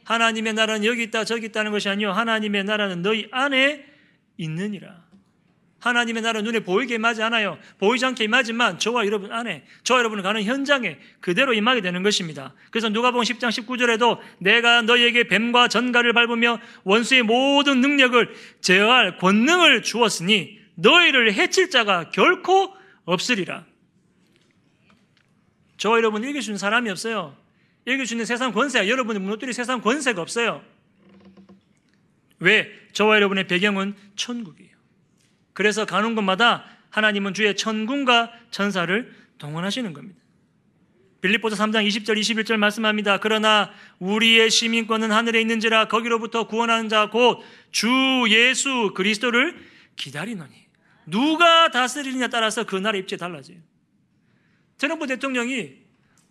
하나님의 0.06 0.54
나라는 0.54 0.86
여기 0.86 1.04
있다 1.04 1.26
저기 1.26 1.48
있다는 1.48 1.72
것이 1.72 1.90
아니요 1.90 2.12
하나님의 2.12 2.64
나라는 2.64 3.02
너희 3.02 3.28
안에 3.32 3.86
있느니라. 4.38 5.02
하나님의 5.82 6.22
나라 6.22 6.42
눈에 6.42 6.60
보이게 6.60 6.96
임하지 6.96 7.24
않아요. 7.24 7.58
보이지 7.80 8.06
않게 8.06 8.24
임하지만 8.26 8.78
저와 8.78 9.06
여러분 9.06 9.32
안에, 9.32 9.64
저와 9.84 10.00
여러분을 10.00 10.24
가는 10.24 10.44
현장에 10.44 10.98
그대로 11.20 11.54
임하게 11.54 11.82
되는 11.82 12.04
것입니다. 12.04 12.54
그래서 12.70 12.90
누가복음 12.90 13.24
10장 13.24 13.50
19절에도 13.50 14.20
내가 14.40 14.84
너희에게 14.84 15.28
뱀과 15.28 15.68
전갈을 15.70 16.14
밟으며 16.14 16.60
원수의 16.84 17.24
모든 17.24 17.82
능력을 17.82 18.34
제어할 18.62 19.18
권능을 19.18 19.82
주었으니 19.82 20.60
너희를 20.76 21.34
해칠 21.34 21.72
자가 21.72 22.12
결코 22.12 22.74
없으리라. 23.06 23.66
저와 25.82 25.98
여러분 25.98 26.24
있는 26.24 26.58
사람이 26.58 26.92
없어요. 26.92 27.36
있는 27.88 28.26
세상 28.26 28.52
권세야. 28.52 28.88
여러분이 28.88 29.18
무너뜨릴 29.18 29.52
세상 29.52 29.82
권세가 29.82 30.22
없어요. 30.22 30.62
왜? 32.38 32.72
저와 32.94 33.16
여러분의 33.16 33.48
배경은 33.48 33.96
천국이에요. 34.16 34.70
그래서 35.54 35.86
가는 35.86 36.14
곳마다 36.14 36.66
하나님은 36.92 37.34
주의 37.34 37.56
천군과 37.56 38.32
천사를 38.52 39.12
동원하시는 39.40 39.92
겁니다. 39.94 40.20
빌립보서 41.22 41.56
3장 41.56 41.88
20절 41.88 42.16
21절 42.20 42.58
말씀합니다. 42.58 43.18
그러나 43.18 43.72
우리의 43.98 44.52
시민권은 44.52 45.12
하늘에 45.12 45.42
있는지라 45.42 45.88
거기로부터 45.88 46.46
구원하는 46.46 46.90
자 46.90 47.10
곧 47.10 47.42
주 47.72 47.90
예수 48.30 48.92
그리스도를 48.94 49.58
기다리노니 49.96 50.54
누가 51.08 51.72
다스리느냐 51.72 52.28
따라서 52.28 52.66
그 52.66 52.76
나라 52.76 53.00
입지 53.00 53.18
달라져요. 53.18 53.71
트럼프 54.82 55.06
대통령이 55.06 55.78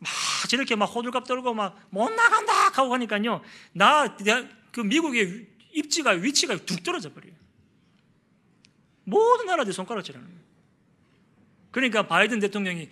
막 0.01 0.11
저렇게 0.49 0.75
막 0.75 0.87
호들갑 0.87 1.25
떨고 1.27 1.55
막 1.55 1.79
못 1.91 2.11
나간다 2.11 2.53
하고 2.71 2.93
하니까요. 2.95 3.43
나 3.73 4.17
그 4.73 4.81
미국의 4.81 5.47
입지가 5.73 6.13
위치가 6.13 6.57
뚝 6.57 6.83
떨어져 6.83 7.13
버려요. 7.13 7.35
모든 9.05 9.47
나라들이 9.47 9.73
손가락질하는 9.75 10.27
거예요. 10.27 10.41
그러니까 11.71 12.07
바이든 12.07 12.41
대통령이 12.41 12.89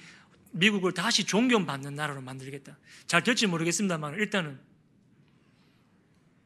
미국을 0.52 0.92
다시 0.92 1.24
존경받는 1.24 1.94
나라로 1.94 2.20
만들겠다. 2.20 2.76
잘 3.06 3.22
될지 3.22 3.46
모르겠습니다만 3.46 4.14
일단은 4.14 4.58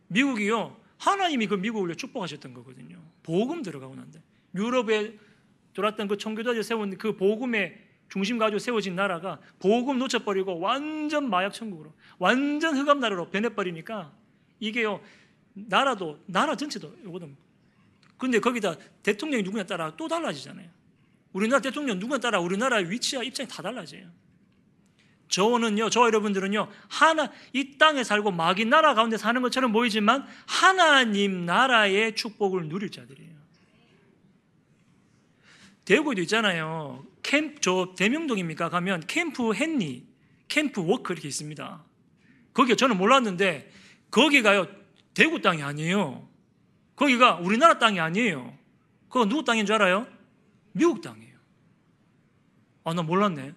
미국이요 0.08 0.78
하나님이 0.98 1.46
그 1.46 1.54
미국을 1.54 1.94
축복하셨던 1.94 2.54
거거든요. 2.54 3.02
복음 3.22 3.62
들어가고 3.62 3.94
난데 3.94 4.22
유럽에 4.54 5.18
돌았던 5.74 6.08
그 6.08 6.18
청교도에 6.18 6.62
세운 6.62 6.96
그 6.98 7.16
복음의 7.16 7.91
중심 8.12 8.36
가지고 8.36 8.58
세워진 8.58 8.94
나라가 8.94 9.38
복음 9.58 9.98
놓쳐버리고 9.98 10.60
완전 10.60 11.30
마약 11.30 11.54
천국으로 11.54 11.94
완전 12.18 12.76
흑암 12.76 13.00
나라로 13.00 13.30
변해버리니까 13.30 14.12
이게요 14.60 15.00
나라도 15.54 16.18
나라 16.26 16.54
전체도 16.54 16.94
요거는 17.06 17.34
근데 18.18 18.38
거기다 18.38 18.76
대통령이 19.02 19.42
누구냐 19.44 19.64
따라 19.64 19.96
또 19.96 20.08
달라지잖아요. 20.08 20.68
우리나라 21.32 21.62
대통령 21.62 21.98
누구냐 21.98 22.20
따라 22.20 22.38
우리나라의 22.38 22.90
위치와 22.90 23.22
입장이 23.22 23.48
다 23.48 23.62
달라져요. 23.62 24.06
저는요, 25.28 25.88
저 25.88 26.02
여러분들은요, 26.02 26.68
하나, 26.88 27.32
이 27.54 27.78
땅에 27.78 28.04
살고 28.04 28.30
마귀 28.32 28.66
나라 28.66 28.92
가운데 28.92 29.16
사는 29.16 29.40
것처럼 29.40 29.72
보이지만 29.72 30.26
하나님 30.46 31.46
나라의 31.46 32.14
축복을 32.14 32.68
누릴 32.68 32.90
자들이에요. 32.90 33.32
대구에도 35.86 36.20
있잖아요. 36.20 37.06
캠프, 37.22 37.60
저 37.60 37.94
대명동입니까? 37.96 38.68
가면 38.68 39.06
캠프 39.06 39.54
헨리, 39.54 40.06
캠프 40.48 40.84
워커 40.84 41.12
이렇게 41.12 41.28
있습니다. 41.28 41.84
거기 42.52 42.76
저는 42.76 42.98
몰랐는데 42.98 43.70
거기가요, 44.10 44.66
대구 45.14 45.40
땅이 45.40 45.62
아니에요. 45.62 46.28
거기가 46.96 47.36
우리나라 47.36 47.78
땅이 47.78 48.00
아니에요. 48.00 48.56
그거 49.08 49.26
누구 49.26 49.44
땅인 49.44 49.66
줄 49.66 49.76
알아요? 49.76 50.06
미국 50.72 51.00
땅이에요. 51.00 51.36
아, 52.84 52.94
나 52.94 53.02
몰랐네. 53.02 53.54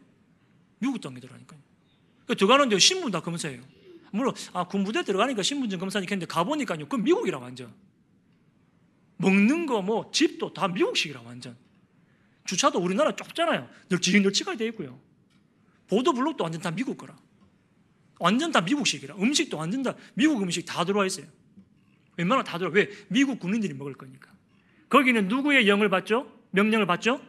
미국 0.79 1.01
땅이더라니까요. 1.01 1.59
그 2.27 2.35
들어가는데 2.35 2.77
신분 2.79 3.11
다 3.11 3.21
검사해요. 3.21 3.61
물론, 4.11 4.33
아, 4.53 4.65
군부대 4.65 5.03
들어가니까 5.03 5.43
신분증 5.43 5.79
검사니까 5.79 6.11
했는데 6.11 6.25
가보니까요. 6.25 6.79
그건 6.85 7.03
미국이라 7.03 7.39
완전. 7.39 7.73
먹는 9.17 9.65
거, 9.65 9.81
뭐, 9.81 10.09
집도 10.11 10.53
다 10.53 10.67
미국식이라 10.67 11.21
완전. 11.21 11.57
주차도 12.45 12.79
우리나라 12.79 13.15
좁잖아요. 13.15 13.67
널찍 13.89 14.21
널찍하게 14.21 14.57
돼 14.57 14.65
있고요. 14.67 14.99
보도 15.87 16.13
블록도 16.13 16.43
완전 16.43 16.61
다 16.61 16.71
미국 16.71 16.97
거라. 16.97 17.15
완전 18.19 18.51
다 18.51 18.61
미국식이라. 18.61 19.15
음식도 19.15 19.57
완전 19.57 19.83
다 19.83 19.95
미국 20.13 20.41
음식 20.41 20.63
다 20.65 20.85
들어와 20.85 21.05
있어요. 21.05 21.25
웬만하면 22.17 22.45
다 22.45 22.57
들어. 22.57 22.69
왜? 22.69 22.89
미국 23.09 23.39
국민들이 23.39 23.73
먹을 23.73 23.93
거니까. 23.93 24.31
거기는 24.89 25.27
누구의 25.27 25.67
영을 25.67 25.89
받죠? 25.89 26.31
명령을 26.51 26.85
받죠? 26.85 27.21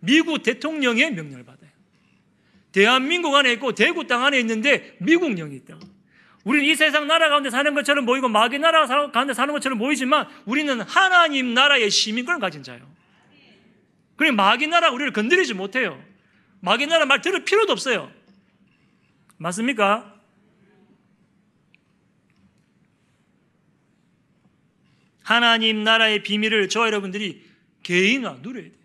미국 0.00 0.42
대통령의 0.42 1.12
명령을 1.12 1.44
받아요. 1.44 1.70
대한민국 2.72 3.34
안에 3.34 3.52
있고 3.54 3.74
대구 3.74 4.06
땅 4.06 4.24
안에 4.24 4.38
있는데 4.40 4.96
미국 5.00 5.34
영이 5.34 5.56
있다. 5.56 5.78
우리는 6.44 6.66
이 6.66 6.74
세상 6.74 7.06
나라 7.06 7.28
가운데 7.28 7.50
사는 7.50 7.72
것처럼 7.74 8.04
보이고 8.04 8.28
마귀 8.28 8.58
나라 8.58 8.86
가운데 9.10 9.34
사는 9.34 9.52
것처럼 9.52 9.78
보이지만 9.78 10.28
우리는 10.44 10.80
하나님 10.82 11.54
나라의 11.54 11.90
시민권을 11.90 12.40
가진 12.40 12.62
자요. 12.62 12.93
그래 14.16 14.30
마귀 14.30 14.66
나라 14.68 14.90
우리를 14.90 15.12
건드리지 15.12 15.54
못해요. 15.54 16.02
마귀 16.60 16.86
나라 16.86 17.04
말 17.06 17.20
들을 17.20 17.44
필요도 17.44 17.72
없어요. 17.72 18.10
맞습니까? 19.36 20.14
하나님 25.22 25.82
나라의 25.84 26.22
비밀을 26.22 26.68
저 26.68 26.86
여러분들이 26.86 27.42
개인화 27.82 28.38
누려야 28.42 28.64
돼요. 28.64 28.84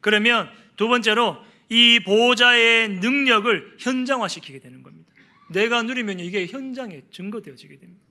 그러면 0.00 0.50
두 0.76 0.88
번째로 0.88 1.42
이 1.70 2.00
보호자의 2.04 2.88
능력을 3.00 3.76
현장화시키게 3.78 4.60
되는 4.60 4.82
겁니다. 4.82 5.10
내가 5.50 5.82
누리면 5.82 6.20
이게 6.20 6.46
현장에 6.46 7.02
증거되어지게 7.10 7.78
됩니다. 7.78 8.02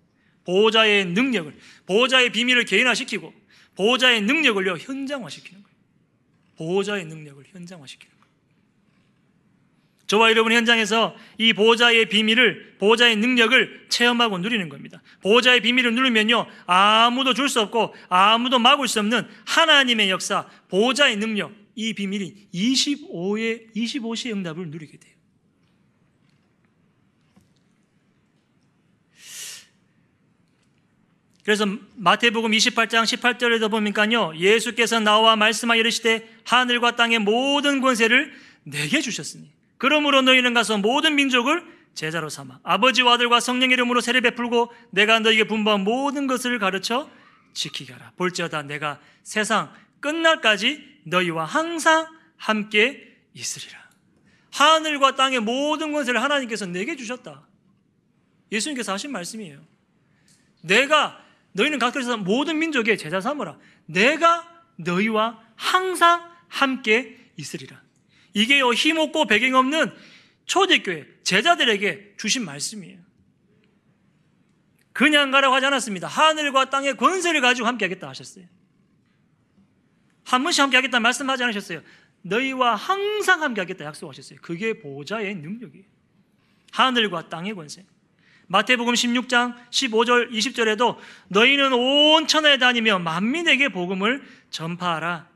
보호자의 0.45 1.05
능력을, 1.05 1.53
보호자의 1.85 2.31
비밀을 2.31 2.65
개인화시키고 2.65 3.33
보호자의 3.75 4.21
능력을요 4.21 4.77
현장화시키는 4.77 5.63
거예요. 5.63 5.72
보호자의 6.57 7.05
능력을 7.05 7.43
현장화시키는. 7.51 8.13
저와 10.05 10.29
여러분 10.29 10.51
현장에서 10.51 11.15
이 11.37 11.53
보호자의 11.53 12.07
비밀을 12.09 12.75
보호자의 12.77 13.15
능력을 13.15 13.87
체험하고 13.89 14.37
누리는 14.37 14.69
겁니다. 14.69 15.01
보호자의 15.21 15.61
비밀을 15.61 15.95
누리면요 15.95 16.45
아무도 16.67 17.33
줄 17.33 17.49
수 17.49 17.61
없고 17.61 17.95
아무도 18.09 18.59
막을 18.59 18.87
수 18.87 18.99
없는 18.99 19.27
하나님의 19.45 20.09
역사, 20.09 20.47
보호자의 20.69 21.15
능력 21.15 21.51
이 21.75 21.93
비밀이 21.93 22.49
25의 22.53 23.73
25시의 23.75 24.33
응답을 24.33 24.67
누리게 24.67 24.97
돼요. 24.97 25.12
그래서 31.43 31.65
마태복음 31.95 32.51
28장 32.51 33.03
18절에도 33.03 33.69
보니까요. 33.69 34.33
예수께서 34.37 34.99
나와 34.99 35.35
말씀하여 35.35 35.79
이르시되 35.79 36.27
하늘과 36.45 36.95
땅의 36.95 37.19
모든 37.19 37.81
권세를 37.81 38.33
내게 38.63 39.01
주셨으니 39.01 39.51
그러므로 39.77 40.21
너희는 40.21 40.53
가서 40.53 40.77
모든 40.77 41.15
민족을 41.15 41.65
제자로 41.95 42.29
삼아 42.29 42.59
아버지와 42.63 43.13
아들과 43.13 43.41
성령 43.41 43.71
이름으로 43.71 43.99
세례 43.99 44.21
베풀고 44.21 44.73
내가 44.91 45.19
너희에게 45.19 45.43
분부한 45.43 45.83
모든 45.83 46.27
것을 46.27 46.57
가르쳐 46.59 47.09
지키게 47.53 47.93
하라. 47.93 48.13
볼지어다 48.15 48.63
내가 48.63 48.99
세상 49.23 49.71
끝날까지 49.99 51.01
너희와 51.03 51.45
항상 51.45 52.07
함께 52.37 53.17
있으리라. 53.33 53.83
하늘과 54.51 55.15
땅의 55.15 55.41
모든 55.41 55.91
권세를 55.91 56.21
하나님께서 56.21 56.65
내게 56.65 56.95
주셨다. 56.95 57.45
예수님께서 58.51 58.93
하신 58.93 59.11
말씀이에요. 59.11 59.59
내가 60.61 61.22
너희는 61.53 61.79
각도에서 61.79 62.17
모든 62.17 62.59
민족의 62.59 62.97
제자 62.97 63.21
삼으라. 63.21 63.57
내가 63.85 64.49
너희와 64.77 65.41
항상 65.55 66.29
함께 66.47 67.17
있으리라. 67.37 67.81
이게요 68.33 68.73
힘없고 68.73 69.25
배경 69.27 69.55
없는 69.55 69.93
초대교회 70.45 71.07
제자들에게 71.23 72.15
주신 72.17 72.43
말씀이에요. 72.45 72.99
그냥 74.91 75.31
가라고 75.31 75.55
하지 75.55 75.65
않았습니다. 75.65 76.07
하늘과 76.07 76.69
땅의 76.69 76.97
권세를 76.97 77.41
가지고 77.41 77.67
함께 77.67 77.85
하겠다 77.85 78.09
하셨어요. 78.09 78.45
한 80.23 80.43
번씩 80.43 80.61
함께 80.61 80.77
하겠다 80.77 80.99
말씀하지 80.99 81.43
않으셨어요. 81.43 81.81
너희와 82.21 82.75
항상 82.75 83.41
함께 83.41 83.61
하겠다 83.61 83.85
약속하셨어요. 83.85 84.39
그게 84.41 84.79
보호자의 84.79 85.35
능력이에요. 85.35 85.85
하늘과 86.71 87.29
땅의 87.29 87.53
권세. 87.53 87.85
마태복음 88.47 88.93
16장 88.93 89.55
15절 89.69 90.31
20절에도 90.31 90.97
너희는 91.29 91.73
온 91.73 92.27
천하에 92.27 92.57
다니며 92.57 92.99
만민에게 92.99 93.69
복음을 93.69 94.21
전파하라. 94.49 95.27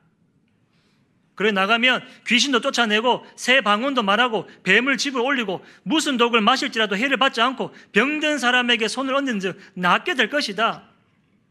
그래 1.36 1.52
나가면 1.52 2.04
귀신도 2.26 2.62
쫓아내고 2.62 3.24
새 3.36 3.62
방언도 3.62 4.02
말하고 4.02 4.50
뱀을 4.63 4.98
집을 4.98 5.22
올리고 5.22 5.63
무슨 5.84 6.17
독을 6.17 6.41
마실지라도 6.41 6.98
해를 6.98 7.17
받지 7.17 7.41
않고 7.41 7.74
병든 7.91 8.39
사람에게 8.39 8.88
손을 8.88 9.13
얹는 9.13 9.39
즉 9.39 9.60
낫게 9.76 10.15
될 10.15 10.32
것이다. 10.32 10.84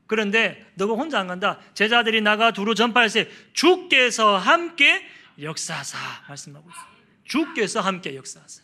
그런데 0.08 0.66
너가 0.74 0.94
혼자 0.94 1.20
안 1.20 1.28
간다. 1.28 1.60
제자들이 1.74 2.20
나가 2.20 2.50
두루 2.50 2.74
전파할세 2.74 3.30
주께서 3.52 4.36
함께 4.36 5.06
역사하사 5.40 5.98
말씀하고 6.28 6.68
있어요. 6.68 6.96
주께서 7.24 7.80
함께 7.80 8.16
역사하사. 8.16 8.62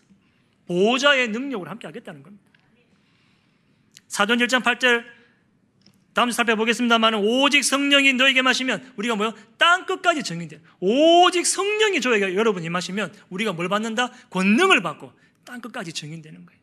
보호자의 0.67 1.29
능력으로 1.29 1.71
함께 1.71 1.87
하겠다는 1.87 2.23
겁니다. 2.25 2.52
사도전 4.13 4.47
1장 4.47 4.63
8절 4.63 5.05
다음 6.13 6.29
주 6.29 6.37
살펴보겠습니다만 6.37 7.15
오직 7.15 7.65
성령이 7.65 8.13
너에게 8.13 8.43
마시면 8.43 8.93
우리가 8.97 9.17
뭐요? 9.17 9.33
땅 9.57 9.87
끝까지 9.87 10.23
정인돼요. 10.23 10.61
오직 10.81 11.47
성령이 11.47 12.03
저에게 12.03 12.35
여러분이 12.35 12.69
마시면 12.69 13.15
우리가 13.31 13.55
뭘 13.55 13.71
받는다? 13.71 14.13
권능을 14.29 14.83
받고 14.83 15.15
땅 15.45 15.63
끝까지 15.63 15.95
정인되는 15.95 16.45
거예요. 16.45 16.61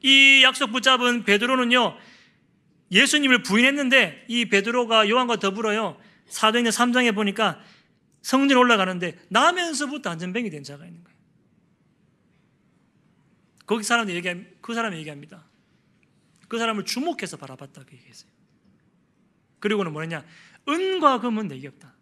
이 0.00 0.42
약속 0.44 0.72
붙잡은 0.72 1.24
베드로는요. 1.24 1.98
예수님을 2.90 3.42
부인했는데 3.42 4.24
이 4.28 4.46
베드로가 4.46 5.10
요한과 5.10 5.36
더불어요. 5.36 6.00
사도행전 6.26 6.72
3장에 6.72 7.14
보니까 7.14 7.60
성전 8.22 8.56
올라가는데 8.56 9.18
나면서부터 9.28 10.08
안전뱅이 10.08 10.48
된 10.48 10.64
자가 10.64 10.86
있는 10.86 11.04
거예요. 11.04 11.10
거기 13.70 13.84
사람들이 13.84 14.16
얘기 14.16 14.28
그 14.70 14.74
사람이 14.74 14.96
얘기합니다. 14.98 15.44
그 16.46 16.56
사람을 16.56 16.84
주목해서 16.84 17.36
바라봤다고 17.38 17.90
얘기했어요. 17.92 18.30
그리고는 19.58 19.92
뭐냐? 19.92 20.24
은과 20.68 21.18
금은 21.18 21.48
내게 21.48 21.66
없다. 21.66 21.92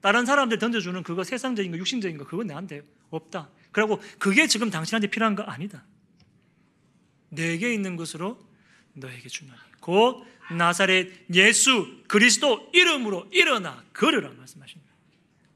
다른 0.00 0.24
사람들 0.24 0.60
던져주는 0.60 1.02
그거 1.02 1.24
세상적인 1.24 1.72
거, 1.72 1.78
육신적인 1.78 2.16
거, 2.16 2.24
그건 2.24 2.46
내한테 2.46 2.82
없다. 3.10 3.50
그리고 3.72 4.00
그게 4.20 4.46
지금 4.46 4.70
당신한테 4.70 5.08
필요한 5.08 5.34
거 5.34 5.42
아니다. 5.42 5.84
내게 7.30 7.74
있는 7.74 7.96
것으로 7.96 8.38
너에게 8.92 9.28
주나니. 9.28 9.58
곧 9.80 10.24
나사렛 10.56 11.34
예수 11.34 12.04
그리스도 12.06 12.70
이름으로 12.74 13.26
일어나 13.32 13.82
걸으라 13.92 14.30
말씀하십니다. 14.34 14.94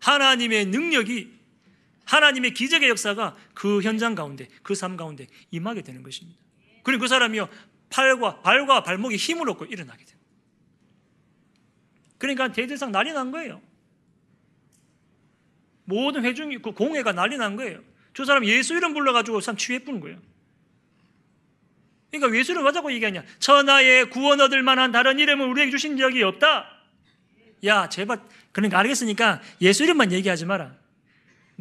하나님의 0.00 0.66
능력이 0.66 1.38
하나님의 2.12 2.52
기적의 2.52 2.90
역사가 2.90 3.34
그 3.54 3.80
현장 3.80 4.14
가운데 4.14 4.46
그 4.62 4.74
삶 4.74 4.98
가운데 4.98 5.26
임하게 5.50 5.80
되는 5.80 6.02
것입니다. 6.02 6.38
그리고 6.82 7.02
그 7.02 7.08
사람이요 7.08 7.48
팔과 7.88 8.42
발과 8.42 8.82
발목에 8.82 9.16
힘을 9.16 9.48
얻고 9.48 9.64
일어나게 9.64 10.04
됩니다. 10.04 10.28
그러니까 12.18 12.52
대대상 12.52 12.92
난리 12.92 13.12
난 13.12 13.30
거예요. 13.30 13.62
모든 15.84 16.24
회중이 16.24 16.58
그 16.58 16.72
공회가 16.72 17.12
난리 17.12 17.38
난 17.38 17.56
거예요. 17.56 17.80
저 18.12 18.26
사람 18.26 18.44
예수 18.44 18.74
이름 18.76 18.92
불러가지고 18.92 19.40
참 19.40 19.56
취해뿐 19.56 20.00
거예요. 20.00 20.20
그러니까 22.10 22.38
예수를 22.38 22.60
뭐자고 22.60 22.92
얘기하냐? 22.92 23.24
천하에 23.38 24.04
구원 24.04 24.38
얻을 24.38 24.62
만한 24.62 24.92
다른 24.92 25.18
이름을 25.18 25.46
우리에게 25.48 25.70
주신 25.70 25.96
적이 25.96 26.24
없다. 26.24 26.66
야, 27.64 27.88
제발 27.88 28.22
그러니까 28.52 28.78
알겠으니까 28.80 29.40
예수 29.62 29.82
이름만 29.84 30.12
얘기하지 30.12 30.44
마라. 30.44 30.81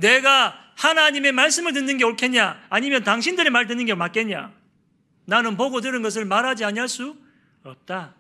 내가 0.02 0.58
하나님의 0.76 1.32
말씀을 1.32 1.74
듣는 1.74 1.98
게 1.98 2.04
옳겠냐? 2.04 2.60
아니면 2.70 3.04
당신들의 3.04 3.52
말 3.52 3.68
듣는 3.68 3.86
게 3.86 3.94
맞겠냐? 3.94 4.52
나는 5.26 5.56
보고 5.56 5.80
들은 5.80 6.02
것을 6.02 6.26
말하지 6.26 6.66
아니할 6.66 6.88
수 6.88 7.16
없다. 7.64 8.16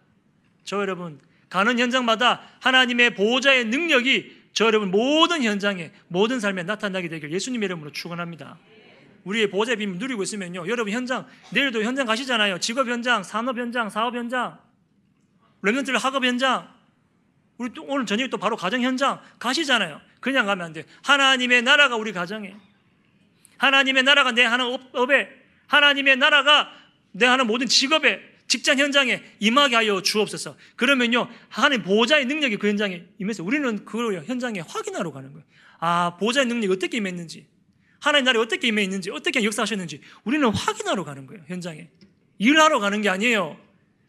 저 0.63 0.79
여러분 0.79 1.19
가는 1.49 1.77
현장마다 1.77 2.41
하나님의 2.61 3.15
보호자의 3.15 3.65
능력이 3.65 4.41
저 4.53 4.65
여러분 4.65 4.91
모든 4.91 5.43
현장에 5.43 5.91
모든 6.07 6.39
삶에 6.39 6.63
나타나게 6.63 7.09
되길 7.09 7.31
예수님 7.31 7.63
이름으로 7.63 7.91
축원합니다. 7.91 8.57
우리의 9.23 9.49
보호자의 9.49 9.77
비밀 9.77 9.97
누리고 9.97 10.23
있으면요. 10.23 10.67
여러분 10.67 10.93
현장 10.93 11.27
내일도 11.51 11.83
현장 11.83 12.05
가시잖아요. 12.05 12.59
직업 12.59 12.87
현장, 12.87 13.23
산업 13.23 13.57
현장, 13.57 13.89
사업 13.89 14.15
현장, 14.15 14.59
랩런트 15.63 15.97
학업 15.99 16.23
현장. 16.23 16.67
우리 17.57 17.71
또 17.73 17.83
오늘 17.83 18.05
저녁에 18.05 18.29
또 18.29 18.37
바로 18.37 18.55
가정 18.55 18.81
현장 18.81 19.21
가시잖아요. 19.37 20.01
그냥 20.21 20.45
가면 20.45 20.67
안 20.67 20.71
돼. 20.73 20.85
하나님의 21.03 21.63
나라가 21.63 21.97
우리 21.97 22.13
가정에 22.13 22.55
하나님의 23.57 24.03
나라가 24.03 24.31
내 24.31 24.43
하는 24.43 24.77
업에 24.93 25.29
하나님의 25.67 26.15
나라가 26.15 26.71
내 27.11 27.25
하는 27.25 27.47
모든 27.47 27.67
직업에 27.67 28.31
직장 28.47 28.77
현장에 28.77 29.21
임하게 29.39 29.75
하여 29.75 30.01
주옵소서. 30.01 30.57
그러면요, 30.75 31.29
하나님 31.49 31.83
보호자의 31.83 32.25
능력이 32.25 32.57
그 32.57 32.67
현장에 32.67 33.03
임해서 33.19 33.43
우리는 33.43 33.85
그걸 33.85 34.23
현장에 34.25 34.59
확인하러 34.59 35.11
가는 35.11 35.31
거예요. 35.31 35.45
아, 35.79 36.17
보호자의 36.17 36.47
능력이 36.47 36.73
어떻게 36.73 36.97
임했는지, 36.97 37.47
하나님 37.99 38.25
나라에 38.25 38.41
어떻게 38.41 38.67
임해 38.67 38.83
있는지, 38.83 39.09
어떻게 39.09 39.43
역사하셨는지 39.43 40.01
우리는 40.25 40.47
확인하러 40.49 41.03
가는 41.03 41.25
거예요, 41.27 41.43
현장에. 41.47 41.89
일하러 42.39 42.79
가는 42.79 43.01
게 43.01 43.09
아니에요. 43.09 43.57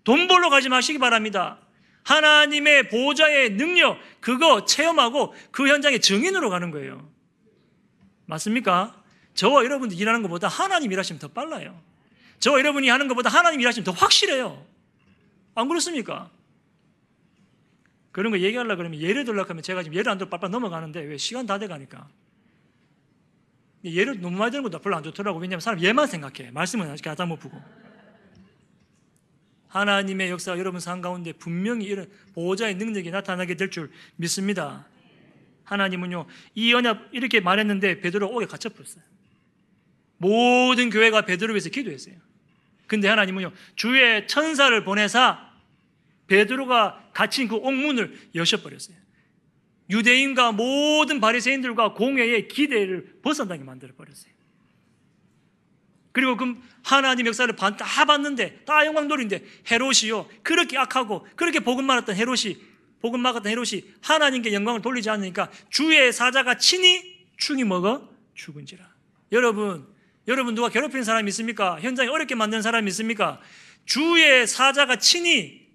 돈 0.04 0.26
벌러 0.26 0.50
가지 0.50 0.68
마시기 0.68 0.98
바랍니다. 0.98 1.60
하나님의 2.04 2.88
보호자의 2.88 3.56
능력, 3.56 3.98
그거 4.20 4.64
체험하고 4.64 5.34
그 5.50 5.68
현장의 5.68 6.00
증인으로 6.00 6.50
가는 6.50 6.70
거예요. 6.70 7.08
맞습니까? 8.26 9.02
저와 9.34 9.64
여러분들 9.64 9.98
일하는 9.98 10.22
것보다 10.22 10.48
하나님 10.48 10.92
일하시면 10.92 11.20
더 11.20 11.28
빨라요. 11.28 11.80
저와 12.40 12.58
여러분이 12.58 12.88
하는 12.88 13.08
것보다 13.08 13.30
하나님 13.30 13.60
일하시면 13.60 13.84
더 13.84 13.92
확실해요. 13.92 14.66
안 15.54 15.68
그렇습니까? 15.68 16.30
그런 18.10 18.30
거 18.30 18.38
얘기하려고 18.38 18.76
그러면 18.76 19.00
예를 19.00 19.24
들려고 19.24 19.48
하면 19.50 19.62
제가 19.62 19.82
지금 19.82 19.96
예를 19.96 20.10
안 20.10 20.18
들어 20.18 20.28
빨빨 20.28 20.50
넘어가는데 20.50 21.00
왜 21.00 21.16
시간 21.16 21.46
다 21.46 21.58
돼가니까. 21.58 22.08
예를 23.84 24.20
너무 24.20 24.36
많이 24.36 24.50
드는 24.50 24.62
것도 24.62 24.80
별로 24.80 24.96
안 24.96 25.02
좋더라고. 25.02 25.38
왜냐하면 25.38 25.60
사람 25.60 25.82
얘만 25.82 26.06
생각해. 26.06 26.50
말씀은 26.52 26.90
아직 26.90 27.04
갖다 27.04 27.24
못 27.24 27.38
보고. 27.38 27.60
하나님의 29.72 30.28
역사가 30.30 30.58
여러분 30.58 30.80
삶 30.80 31.00
가운데 31.00 31.32
분명히 31.32 31.86
이런 31.86 32.10
보호자의 32.34 32.74
능력이 32.74 33.10
나타나게 33.10 33.56
될 33.56 33.70
줄 33.70 33.90
믿습니다. 34.16 34.86
하나님은요, 35.64 36.26
이 36.54 36.74
언약 36.74 37.08
이렇게 37.12 37.40
말했는데 37.40 38.00
베드로 38.00 38.28
옥에 38.28 38.44
갇혀버렸어요. 38.44 39.02
모든 40.18 40.90
교회가 40.90 41.22
베드로 41.22 41.54
위해서 41.54 41.70
기도했어요. 41.70 42.16
근데 42.86 43.08
하나님은요, 43.08 43.52
주의 43.74 44.28
천사를 44.28 44.84
보내사 44.84 45.50
베드로가 46.26 47.10
갇힌 47.14 47.48
그 47.48 47.56
옥문을 47.56 48.30
여셔버렸어요. 48.34 48.96
유대인과 49.88 50.52
모든 50.52 51.18
바리새인들과 51.18 51.94
공회의 51.94 52.46
기대를 52.48 53.20
벗어나게 53.22 53.64
만들어 53.64 53.94
버렸어요. 53.94 54.31
그리고 56.12 56.36
그 56.36 56.54
하나님 56.84 57.26
역사를 57.26 57.54
다 57.56 58.04
봤는데 58.04 58.64
다 58.64 58.84
영광돌인데 58.86 59.44
헤롯이요 59.70 60.28
그렇게 60.42 60.76
악하고 60.78 61.26
그렇게 61.36 61.60
복음 61.60 61.86
많았던 61.86 62.16
헤롯이 62.16 62.56
복음 63.00 63.20
막았던 63.20 63.50
헤롯이 63.50 63.82
하나님께 64.02 64.52
영광을 64.52 64.82
돌리지 64.82 65.10
않으니까 65.10 65.50
주의 65.70 66.12
사자가 66.12 66.58
친히 66.58 67.26
충이 67.36 67.64
먹어 67.64 68.08
죽은지라. 68.34 68.86
여러분 69.32 69.86
여러분 70.28 70.54
누가 70.54 70.68
괴롭히는 70.68 71.02
사람이 71.02 71.28
있습니까? 71.30 71.80
현장에 71.80 72.08
어렵게 72.08 72.34
만드는 72.34 72.62
사람이 72.62 72.88
있습니까? 72.90 73.40
주의 73.86 74.46
사자가 74.46 74.96
친히 74.96 75.68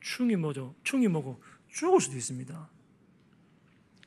충이 0.00 0.36
뭐죠? 0.36 0.74
충이 0.84 1.06
뭐고 1.06 1.42
죽을 1.70 2.00
수도 2.00 2.16
있습니다. 2.16 2.68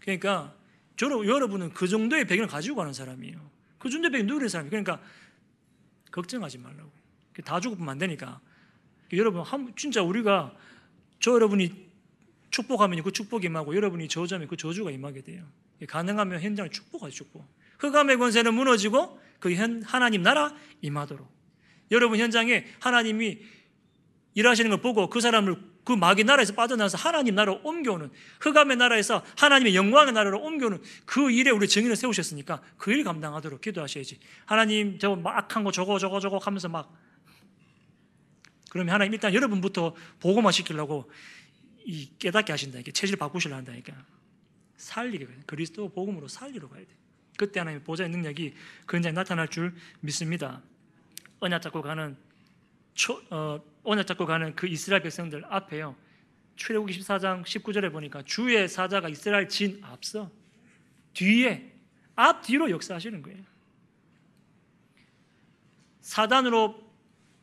그러니까 0.02 0.56
여러분은 1.02 1.74
그 1.74 1.88
정도의 1.88 2.26
배경을 2.26 2.50
가지고 2.50 2.78
가는 2.78 2.92
사람이에요. 2.92 3.51
그 3.82 3.90
배경 3.90 4.28
누리는 4.28 4.48
사람이에요. 4.48 4.70
그러니까 4.70 5.02
걱정하지 6.12 6.60
말라고. 6.60 6.92
다 7.44 7.60
죽으면 7.60 7.90
안 7.90 7.98
되니까. 7.98 8.40
여러분 9.14 9.44
진짜 9.76 10.02
우리가 10.02 10.56
저 11.20 11.32
여러분이 11.32 11.90
축복하면 12.52 13.02
그 13.04 13.12
축복이 13.12 13.48
임하고 13.48 13.76
여러분이 13.76 14.08
저주하면 14.08 14.48
그 14.48 14.58
저주가 14.58 14.92
임하게 14.92 15.22
돼요. 15.22 15.46
가능하면 15.88 16.42
현장을 16.42 16.70
축복하죠, 16.70 17.16
축복. 17.16 17.48
흑암의 17.80 18.18
권세는 18.18 18.54
무너지고 18.54 19.20
그 19.40 19.54
현, 19.56 19.82
하나님 19.82 20.22
나라 20.22 20.56
임하도록. 20.82 21.28
여러분 21.90 22.20
현장에 22.20 22.68
하나님이 22.80 23.40
일하시는 24.36 24.70
걸 24.70 24.82
보고 24.82 25.10
그 25.10 25.20
사람을 25.20 25.71
그 25.84 25.94
마귀 25.94 26.24
나라에서 26.24 26.54
빠져나와서 26.54 26.98
하나님 26.98 27.36
나라로 27.36 27.62
옮겨오는 27.64 28.12
흑암의 28.42 28.78
나라에서 28.78 29.26
하나님의 29.38 29.76
영광의 29.76 30.14
나라로 30.14 30.40
옮겨오는 30.42 30.82
그 31.06 31.32
일에 31.32 31.50
우리 31.52 31.68
증인을 31.68 31.96
세우셨으니까 31.96 32.62
그 32.78 32.92
일 32.92 33.04
감당하도록 33.04 33.62
기도하셔야지. 33.62 34.20
하나님 34.46 35.00
저 35.00 35.20
악한 35.24 35.64
거 35.64 35.72
저거 35.72 35.98
저거 35.98 36.20
저거 36.20 36.38
하면서 36.38 36.68
막 36.70 36.96
그러면 38.70 38.94
하나님 38.94 39.14
일단 39.14 39.34
여러분부터 39.34 39.96
보고만 40.20 40.52
시키려고 40.52 41.12
이 41.84 42.12
깨닫게 42.20 42.54
하신다. 42.54 42.80
이게 42.80 42.92
체질 42.92 43.18
바꾸시려 43.18 43.56
한다니까. 43.56 43.94
살리게 44.78 45.28
그리스도 45.46 45.90
복음으로 45.90 46.28
살리러 46.28 46.70
가야 46.70 46.82
돼. 46.82 46.88
그때 47.38 47.60
하나님 47.60 47.84
보좌의 47.84 48.10
능력이 48.10 48.54
그 48.86 48.98
현장에 48.98 49.14
나타날 49.14 49.48
줄 49.48 49.74
믿습니다. 50.02 50.62
언약 51.40 51.62
잡고 51.62 51.82
가는 51.82 52.16
초, 52.94 53.22
어, 53.30 53.60
언약 53.84 54.08
잡고 54.08 54.26
가는 54.26 54.56
그 54.56 54.68
이스라엘 54.68 55.02
백성들 55.02 55.44
앞에요. 55.50 55.96
출애굽기 56.56 57.00
14장 57.00 57.44
19절에 57.44 57.92
보니까 57.92 58.22
주의 58.24 58.68
사자가 58.68 59.10
이스라엘 59.10 59.50
진 59.50 59.80
앞서 59.84 60.30
뒤에 61.14 61.72
앞 62.16 62.44
뒤로 62.44 62.70
역사하시는 62.70 63.22
거예요. 63.22 63.44
사단으로 66.02 66.92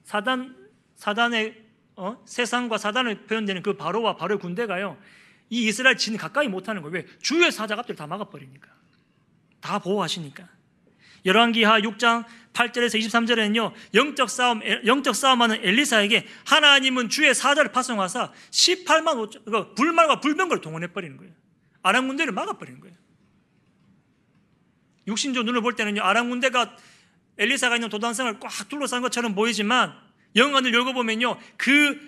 사단 0.05 0.57
사단의 0.97 1.65
어? 1.97 2.23
세상과 2.27 2.79
사단을 2.79 3.27
표현되는 3.27 3.63
그 3.63 3.77
바로와 3.77 4.17
바로의 4.17 4.39
군대가요. 4.39 4.97
이 5.51 5.67
이스라엘 5.67 5.97
진 5.97 6.17
가까이 6.17 6.47
못하는 6.47 6.83
거예요. 6.83 6.95
왜? 6.95 7.07
주의 7.21 7.51
사자가 7.51 7.81
앞뒤를 7.81 7.97
다 7.97 8.07
막아버리니까. 8.07 8.69
다 9.61 9.79
보호하시니까. 9.79 10.49
열왕기하 11.25 11.81
6장 11.81 12.25
8절에서 12.53 12.99
23절에는요 12.99 13.73
영적 13.95 14.31
싸움 14.31 14.61
영적 14.85 15.15
싸움하는 15.15 15.65
엘리사에게 15.65 16.27
하나님은 16.47 17.09
주의 17.09 17.33
사자를 17.35 17.73
파송하사 17.73 18.33
18만 18.51 19.31
5천 19.31 19.45
그 19.45 19.75
불말과 19.75 20.21
불병거를 20.21 20.61
동원해 20.61 20.89
버리는 20.93 21.17
거예요. 21.17 21.33
아람 21.83 22.09
군대를 22.09 22.33
막아 22.33 22.55
버리는 22.55 22.81
거예요. 22.81 22.97
육신적 25.07 25.45
눈을 25.45 25.61
볼 25.61 25.75
때는요 25.75 26.03
아람 26.03 26.31
군대가 26.31 26.77
엘리사가 27.39 27.77
있는 27.77 27.89
도단성을 27.89 28.41
꽉 28.41 28.69
둘러싼 28.69 29.03
것처럼 29.03 29.35
보이지만 29.35 29.95
영안을 30.37 30.75
읽어보면요 30.75 31.39
그 31.57 31.99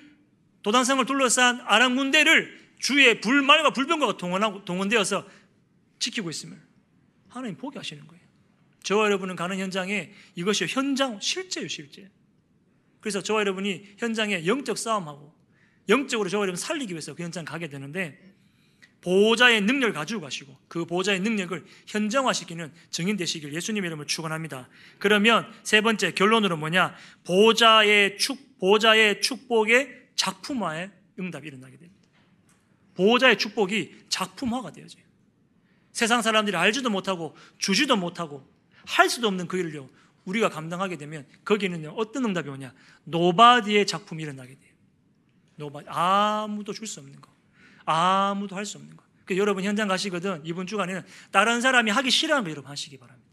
도단성을 0.63 1.05
둘러싼 1.07 1.61
아람 1.65 1.97
군대를 1.97 2.59
주의 2.79 3.21
불말과 3.21 3.71
불병거가 3.71 4.17
동원하고 4.17 4.65
동원되어서 4.65 5.27
지키고 5.99 6.31
있음을 6.31 6.59
하나님 7.29 7.57
보게 7.57 7.79
하시는 7.79 8.07
거예요. 8.07 8.20
저와 8.83 9.07
여러분은 9.07 9.37
가는 9.37 9.59
현장에 9.59 10.13
이것이 10.35 10.67
현장 10.67 11.21
실제요 11.21 11.69
실제. 11.69 12.11
그래서 13.01 13.23
저와 13.23 13.41
여러분이 13.41 13.95
현장에 13.99 14.47
영적 14.47 14.79
싸움하고 14.79 15.35
영적으로 15.89 16.29
저와 16.29 16.43
여러분 16.43 16.57
살리기 16.57 16.93
위해서 16.93 17.15
그 17.15 17.23
현장 17.23 17.45
가게 17.45 17.69
되는데 17.69 18.31
보호자의 19.01 19.63
능력을 19.63 19.95
가지고 19.95 20.21
가시고 20.21 20.57
그 20.69 20.85
보호자의 20.85 21.21
능력을 21.21 21.65
현정화시키는 21.87 22.73
증인 22.91 23.17
되시길 23.17 23.55
예수님 23.55 23.85
이름을 23.85 24.07
축원합니다. 24.07 24.69
그러면 24.99 25.51
세 25.63 25.81
번째 25.81 26.13
결론으로 26.13 26.57
뭐냐? 26.59 26.95
보좌의 27.25 28.19
축 28.19 28.59
보좌의 28.59 29.23
축복의 29.23 30.09
작품화의 30.17 30.91
응답이 31.19 31.49
일어나게 31.49 31.79
됩니다. 31.79 32.09
보좌의 32.95 33.39
축복이 33.39 34.05
작품화가 34.11 34.73
되어져요. 34.73 35.03
세상 35.93 36.21
사람들이 36.21 36.57
알지도 36.57 36.91
못하고 36.91 37.35
주지도 37.57 37.97
못하고 37.97 38.47
할 38.87 39.09
수도 39.09 39.29
없는 39.29 39.47
그 39.49 39.59
일을요. 39.59 39.89
우리가 40.25 40.49
감당하게 40.49 40.97
되면 40.97 41.27
거기는요. 41.45 41.95
어떤 41.97 42.25
응답이 42.27 42.49
오냐? 42.49 42.73
nobody의 43.05 43.87
작품이 43.87 44.23
일어나게 44.23 44.55
돼요. 44.55 44.73
nobody. 45.57 45.87
아무도 45.89 46.73
줄 46.73 46.87
수 46.87 47.01
없는 47.01 47.21
거. 47.21 47.31
아무도 47.85 48.57
할 48.57 48.65
수 48.65 48.79
없는 48.79 48.97
거. 48.97 49.05
그 49.25 49.37
여러분 49.37 49.65
현장 49.65 49.89
가시거든. 49.89 50.43
이번 50.45 50.67
주간에는 50.67 51.03
다른 51.31 51.61
사람이 51.61 51.91
하기 51.91 52.11
싫어하는 52.11 52.45
거 52.45 52.51
여러분 52.51 52.71
하시기 52.71 52.99
바랍니다. 52.99 53.29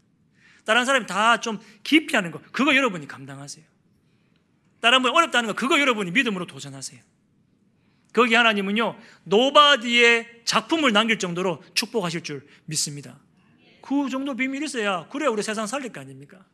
다른 0.64 0.84
사람이 0.84 1.06
다 1.06 1.38
좀 1.38 1.58
기피하는 1.82 2.30
거. 2.30 2.40
그거 2.52 2.74
여러분이 2.74 3.06
감당하세요. 3.08 3.64
다른 4.80 5.02
분이 5.02 5.14
어렵다는 5.14 5.48
거. 5.48 5.54
그거 5.54 5.80
여러분이 5.80 6.10
믿음으로 6.12 6.46
도전하세요. 6.46 7.00
거기 8.12 8.34
하나님은요. 8.34 8.98
nobody의 9.24 10.42
작품을 10.44 10.92
남길 10.92 11.18
정도로 11.18 11.62
축복하실 11.74 12.22
줄 12.22 12.46
믿습니다. 12.64 13.18
그 13.88 14.10
정도 14.10 14.36
비밀이 14.36 14.66
있어야 14.66 15.08
그래야 15.08 15.30
우리 15.30 15.42
세상 15.42 15.66
살릴 15.66 15.90
거 15.90 16.02
아닙니까? 16.02 16.44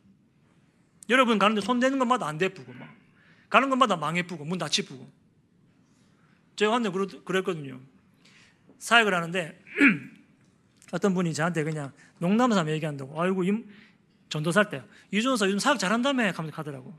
여러분 1.09 1.37
가는데 1.37 1.59
손 1.59 1.81
대는 1.81 1.99
것마다 1.99 2.27
안 2.27 2.37
대쁘고 2.37 2.71
막 2.71 2.95
가는 3.49 3.69
것마다 3.69 3.97
망해쁘고 3.97 4.45
문 4.45 4.57
닫히쁘고 4.57 5.11
제가 6.55 6.73
한데 6.73 6.89
그랬거든요. 7.25 7.81
사역을 8.79 9.13
하는데 9.13 9.61
어떤 10.93 11.13
분이 11.13 11.33
저한테 11.33 11.65
그냥 11.65 11.91
농담삼 12.19 12.69
얘기한다고 12.69 13.21
아이고 13.21 13.43
임, 13.43 13.69
전도살 14.29 14.69
때 14.69 14.81
이준서 15.11 15.47
요즘 15.47 15.59
사역 15.59 15.77
잘한다며 15.77 16.31
하면서 16.31 16.55
가더라고. 16.55 16.97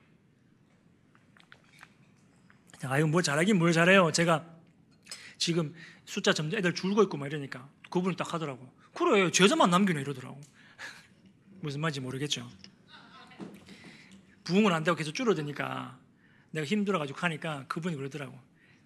아이고 2.84 3.08
뭘 3.08 3.22
잘하긴 3.22 3.58
뭘 3.58 3.72
잘해요. 3.72 4.12
제가 4.12 4.44
지금 5.38 5.74
숫자 6.04 6.34
점점 6.34 6.58
애들 6.58 6.74
줄고 6.74 7.02
있고 7.04 7.16
막 7.16 7.24
이러니까 7.24 7.70
그분이 7.88 8.16
딱 8.16 8.34
하더라고. 8.34 8.70
그래 8.96 9.30
제자만 9.30 9.70
남기네 9.70 10.00
이러더라고. 10.00 10.40
무슨 11.60 11.80
말인지 11.80 12.00
모르겠죠. 12.00 12.48
부흥을 14.44 14.72
안 14.72 14.84
되고 14.84 14.96
계속 14.96 15.14
줄어드니까 15.14 15.98
내가 16.50 16.64
힘들어가지고 16.64 17.18
하니까 17.18 17.66
그분이 17.68 17.96
그러더라고. 17.96 18.38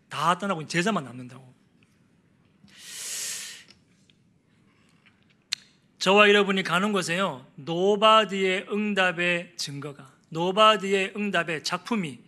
다 0.08 0.36
떠나고 0.38 0.66
제자만 0.66 1.04
남는다고. 1.04 1.54
저와 5.98 6.28
여러분이 6.28 6.62
가는 6.62 6.92
곳에요. 6.92 7.46
nobody의 7.56 8.68
응답의 8.72 9.52
증거가 9.56 10.10
nobody의 10.30 11.12
응답의 11.14 11.62
작품이 11.62 12.20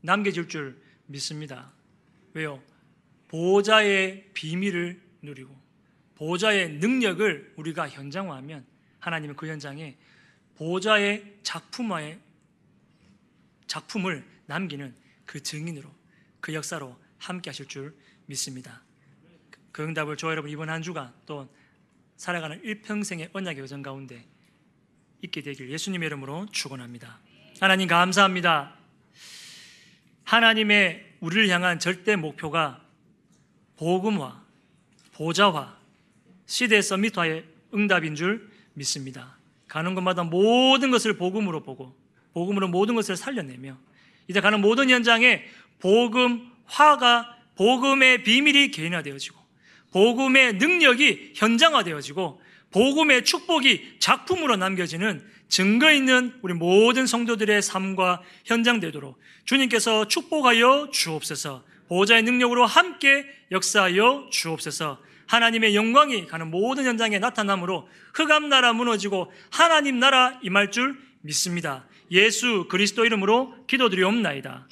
남겨질 0.00 0.48
줄 0.48 0.80
믿습니다. 1.06 1.72
왜요? 2.32 2.62
보좌의 3.26 4.30
비밀을 4.34 5.02
누리고 5.22 5.67
보좌의 6.18 6.70
능력을 6.74 7.54
우리가 7.56 7.88
현장화하면 7.88 8.66
하나님은 8.98 9.36
그 9.36 9.46
현장에 9.46 9.96
보좌의 10.56 11.38
작품화의 11.44 12.18
작품을 13.68 14.24
남기는 14.46 14.94
그 15.24 15.40
증인으로 15.40 15.88
그 16.40 16.54
역사로 16.54 16.98
함께 17.18 17.50
하실 17.50 17.66
줄 17.66 17.94
믿습니다. 18.26 18.82
그 19.70 19.84
응답을 19.84 20.16
저 20.16 20.30
여러분 20.30 20.50
이번 20.50 20.70
한 20.70 20.82
주간 20.82 21.12
또 21.24 21.48
살아가는 22.16 22.60
일평생의 22.64 23.30
언약의 23.32 23.62
여정 23.62 23.82
가운데 23.82 24.26
있게 25.22 25.40
되길 25.42 25.70
예수님의 25.70 26.06
이름으로 26.06 26.46
축원합니다. 26.50 27.20
하나님 27.60 27.86
감사합니다. 27.86 28.74
하나님의 30.24 31.16
우리를 31.20 31.48
향한 31.48 31.78
절대 31.78 32.16
목표가 32.16 32.84
복음화, 33.76 34.44
보좌화, 35.12 35.77
시대 36.48 36.80
서밋화의 36.80 37.44
응답인 37.74 38.16
줄 38.16 38.50
믿습니다. 38.72 39.36
가는 39.68 39.94
곳마다 39.94 40.24
모든 40.24 40.90
것을 40.90 41.16
복음으로 41.16 41.62
보고 41.62 41.94
복음으로 42.32 42.68
모든 42.68 42.94
것을 42.94 43.16
살려내며 43.16 43.76
이제 44.28 44.40
가는 44.40 44.60
모든 44.60 44.88
현장에 44.88 45.44
복음화가 45.78 47.36
복음의 47.54 48.24
비밀이 48.24 48.70
개인화되어지고 48.70 49.38
복음의 49.92 50.54
능력이 50.54 51.32
현장화되어지고 51.36 52.40
복음의 52.70 53.24
축복이 53.24 53.96
작품으로 53.98 54.56
남겨지는 54.56 55.22
증거 55.48 55.92
있는 55.92 56.34
우리 56.42 56.54
모든 56.54 57.06
성도들의 57.06 57.60
삶과 57.62 58.22
현장되도록 58.44 59.18
주님께서 59.44 60.08
축복하여 60.08 60.90
주옵소서 60.92 61.64
보호자의 61.88 62.22
능력으로 62.22 62.64
함께 62.64 63.26
역사하여 63.50 64.28
주옵소서 64.30 65.07
하나님의 65.28 65.74
영광이 65.76 66.26
가는 66.26 66.50
모든 66.50 66.84
현장에 66.84 67.18
나타남으로 67.18 67.88
흑암 68.14 68.48
나라 68.48 68.72
무너지고 68.72 69.30
하나님 69.50 69.98
나라 69.98 70.38
임할 70.42 70.70
줄 70.70 70.98
믿습니다. 71.20 71.86
예수 72.10 72.66
그리스도 72.68 73.04
이름으로 73.04 73.54
기도드리옵나이다. 73.66 74.66